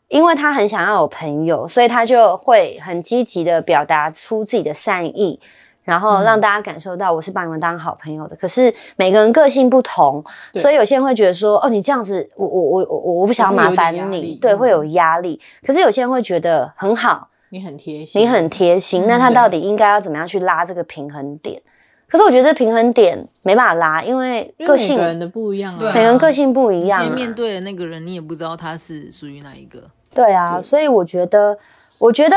[0.08, 5.40] 因为他很想要有朋友，所以他就会很积极的表达出自己的善意，
[5.88, 8.36] 然后让大家感受到我是把你们当好朋友的。
[8.36, 10.22] 可是每个人个性不同，
[10.52, 15.40] 所以有些人会觉得说，哦，你这样子，我我我我我不想要麻烦你会有压力，对，嗯会有压力。
[15.66, 19.08] 可是有些人会觉得很好，你很贴心，你很贴心，嗯。
[19.08, 21.62] 那他到底应该要怎么样去拉这个平衡点？
[22.10, 29.84] 可是我觉得这平衡点没办法拉，因为因个性为每个人的不一样啊，每个人个性不一今样、面对的那个人，你也不知道他是属于哪一个，
[30.14, 30.62] 对啊，对。
[30.62, 31.58] 所以我觉得，
[32.00, 32.36] 我觉得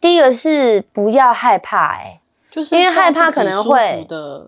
[0.00, 2.19] 第一个是不要害怕、欸，
[2.50, 4.46] 就是因为害怕可能会的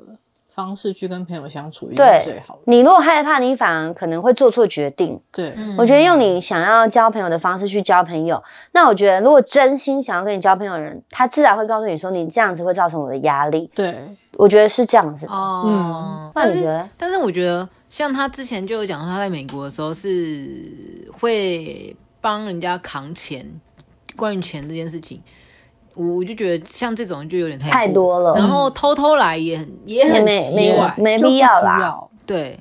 [0.48, 2.60] 方式去跟朋友相处，一定对是最好的。
[2.66, 5.18] 你如果害怕，你反而可能会做错决定。
[5.32, 8.42] 对，嗯我觉得用你想要交朋友的方式去交朋友，
[8.72, 13.70] 那我觉得如果真心想要跟你交朋友的人，他自然会告诉你说，你这样子会造成我的压力。
[13.74, 13.96] 对，
[14.32, 15.24] 我觉得是这样子。
[15.26, 16.88] 哦，那但是你觉得？
[16.98, 23.48] 但是我觉得，像他之前就有讲，他在美国的时候是会帮人家扛钱，
[24.16, 25.22] 关于钱这件事情，
[25.94, 28.34] 我我就觉得像这种就有点太太多了。
[28.34, 31.80] 然后偷偷来也很也也很没没奇怪，没必要啦。
[31.80, 32.10] 要。
[32.24, 32.58] 对，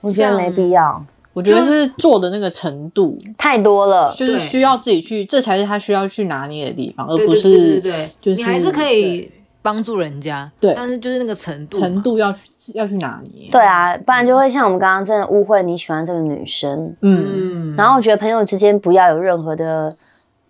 [0.00, 1.04] 我觉得没必要，
[1.34, 4.12] 我觉得是做的那个程度，太多了。
[4.16, 10.72] 就是需要自己去，这才是他需要去拿捏的地方，而不对对对是对对，就是你还是可以帮助人家，对。
[10.74, 13.48] 但是就是那个程度程度要去要去拿捏。
[13.50, 19.94] 对啊，不然就会像我们刚刚真的误会你喜欢这个女生，嗯，嗯，然后我觉得朋友之间不要有任何的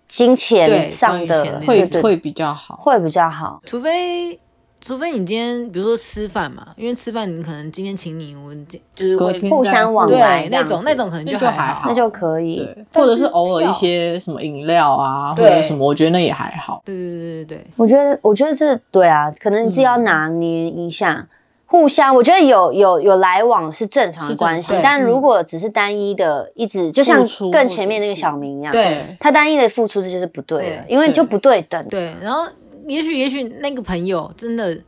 [0.08, 2.78] 金钱上的会会比较好。
[2.82, 3.60] 会比较好。
[3.66, 4.38] 除非
[4.78, 12.68] 除非你今天比如说吃饭嘛，因为吃饭你可能今天请你，我今就是会互相往来那种那种可能那就还还好那就可以。
[12.92, 16.82] 或者是偶尔一些什么饮料啊，或者什么，我觉得那也还好。
[16.84, 21.26] 对对对对对，我觉得，我觉得这对啊，可能你自己要拿捏一下，
[21.68, 29.16] 互相，我觉得有有有来往是正常的关系，但如果只是单一的，一直就像更前面那个小明一样，对。
[29.18, 30.86] 他单一的付出这就是不对的，对。
[30.88, 31.88] 因为就不对等。
[31.88, 32.46] 对，然后
[32.86, 34.78] 也许也许那个朋友真的，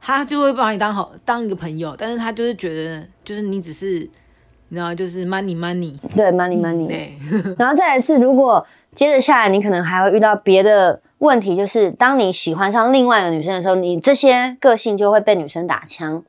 [0.00, 4.08] 他就会把你当好当一个朋友，但是他就是觉得就是你只是
[4.70, 6.86] 你知道就是 money money，对，money money。
[6.88, 7.18] 对。
[7.58, 16.22] 然后再来是，如果接着下来，你可能还会遇到别的问题，就是当你喜欢上另外一个女生的时候，你这些个性就会被女生打枪，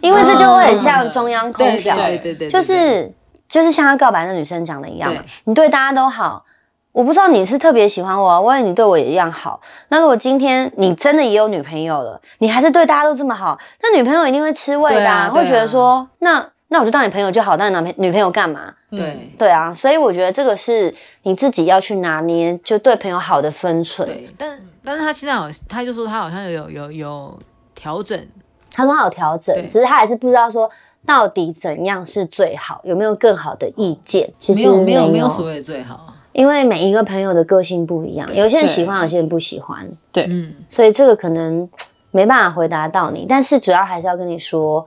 [0.00, 3.12] 因为这就会很像中央空对调，对对对，就是
[3.48, 6.44] 就是像他告白的女生讲的一样嘛，你对大家都好。
[6.90, 9.60] 我不知道你是特别喜欢我、啊，万一你对我也一样好。
[9.88, 18.74] 那如果今天你真的也有女朋友了，你还是对大家都这么好，那女朋友一定会吃味的、对啊会觉得说，那那我就当你朋友就好，当你男朋女朋友干嘛？
[18.90, 19.30] 对。
[19.38, 24.06] 对啊，所以我觉得这个是你自己要去拿捏，就对朋友好的分寸。
[24.06, 27.38] 对，但但是他现在好，他就说他好像有有有
[27.74, 28.26] 调整，
[28.70, 30.70] 他说他有调整，只是他还是不知道说
[31.06, 34.30] 到底怎样是最好，有没有更好的意见？
[34.38, 35.12] 其实没有没有有。
[35.12, 40.26] 没有所谓的最好，因为每一个朋友的个性不一样，有些人喜欢，有些人不喜欢，对。
[40.28, 41.68] 嗯，所以这个可能
[42.10, 43.24] 没办法回答到你。
[43.26, 44.86] 但是主要还是要跟你说，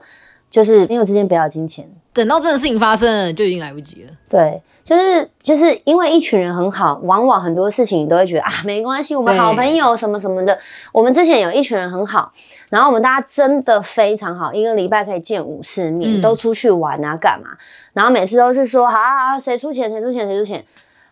[0.52, 1.90] 就是朋友之间不要金钱。
[2.12, 10.58] 等到真的事情发生了就已经来不及了，对，就是就是因为一群人很好，往往很多事情你都会觉得啊，没关系，我们好朋友什么什么的。
[10.92, 12.30] 我们之前有一群人很好，
[12.68, 17.48] 然后我们大家真的非常好，一个礼拜可以见五次面，嗯都出去玩啊，干嘛？
[17.94, 20.62] 然后每次都是说好好啊，谁出钱谁出钱谁出钱。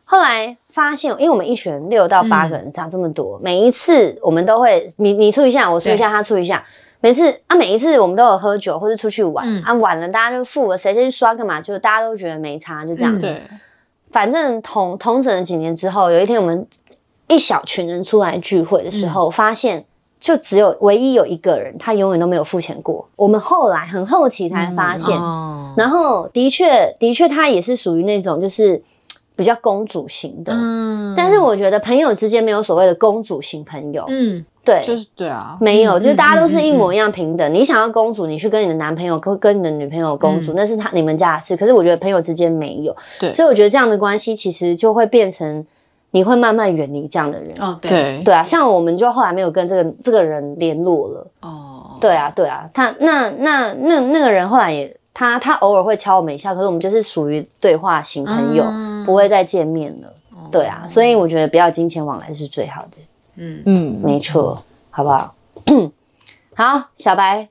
[0.05, 6.63] 后来发现，因为我们一群人六到八个人，长这么多，每一次我们都会你你出一下，我出一下，对他出一下。
[7.01, 9.63] 每次啊，每一次我们都有喝酒或者出去玩、嗯。
[9.63, 13.17] 啊，晚了大家就付了，谁先去刷干嘛，就大家都觉得没差，就这样。
[13.17, 13.21] 嗯。
[13.21, 13.43] 对，
[14.11, 16.67] 反正同同整了几年之后，有一天我们
[17.29, 19.33] 一小群人出来聚会的时候，嗯。
[19.33, 19.85] 发现
[20.19, 23.09] 就只有唯一有一个人，他永远都没有付钱过。
[23.17, 28.83] 我们后来很后期才发现，哦，然后的确的确他也是属于那种就是
[29.35, 30.53] 比较公主型的。
[30.55, 31.15] 嗯。
[31.17, 37.55] 但是我觉得朋友之间没有所谓的公主型朋友，嗯对，就是对啊，没有，嗯就大家都是嗯一模一样平等。
[37.55, 41.57] 你想要公主，你去跟你的男朋友、跟跟你的女朋友公主，那是他你们家的事。
[41.57, 45.65] 可是我觉得朋友之间没有，对所以我觉得这样的关系其实就会变成
[46.11, 47.55] 你会慢慢远离这样的人。
[47.59, 51.27] 哦对对对啊，像我们就后来没有跟这个这个人联络了。
[51.41, 60.13] 哦对啊，对啊，他那那那那个人后来也他他偶尔会敲我们一下，可是我们就是属于对话型朋友，嗯不会再见面了。
[60.51, 62.99] 对啊，所以我觉得不要金钱往来是最好的。
[63.43, 65.35] 嗯嗯，没错，好不好？
[66.55, 67.49] 好，小白，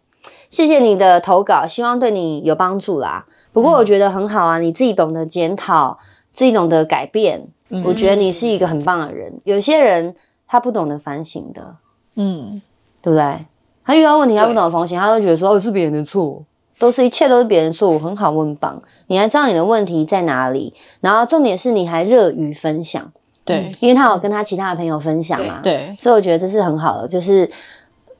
[0.47, 3.25] 谢谢你的投稿，希望对你有帮助啦。
[3.51, 5.97] 不过我觉得很好啊，你自己懂得检讨，
[6.31, 9.41] 自己懂得改变，嗯我觉得你是一个很棒的人。
[9.45, 10.13] 有些人
[10.47, 11.77] 他不懂得反省的，
[12.15, 12.61] 嗯，
[13.01, 13.45] 对不对？
[13.83, 16.43] 他遇到问题他不懂得反省，他就觉得说哦是别人的错，
[16.77, 18.79] 都是一切都是别人的错我，很好，我很棒。
[19.07, 20.71] 你还知道你的问题在哪里，
[21.01, 23.11] 然后重点是你还乐于分享，
[23.53, 23.71] 对。
[23.79, 27.49] 因为他有跟他其他的朋友分享嘛，对，所以我觉得这是很好的，就是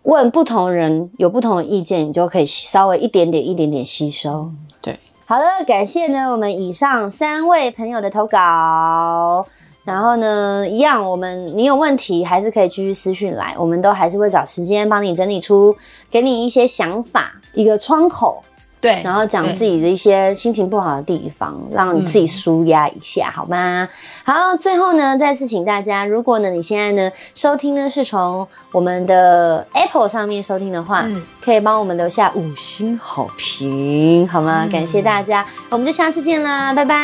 [0.04, 4.52] 问不同人有不同的意见，你就可以稍微一点点、一点点吸收。
[4.82, 9.46] 对，好的，感谢呢我们以上三位朋友的投稿。
[9.86, 15.76] 然后呢，一样，我们你有问题还是可以继续私讯来，我们都还是会找时间帮你整理出，
[16.12, 18.44] 给你一些想法，一个窗口，
[18.82, 23.88] 对，然后讲自己的一些心情不好的地方，让你自己舒压一下，好吗？
[24.24, 34.68] 好，最后呢，再次请大家，如果呢你现在呢收听呢是从我们的 Apple 上面收听的话，嗯可以帮我们留下五星好评，好吗？
[34.72, 36.96] 感谢大家，我们就下次见啦，拜拜。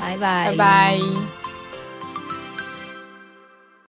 [0.00, 1.39] 拜拜拜拜。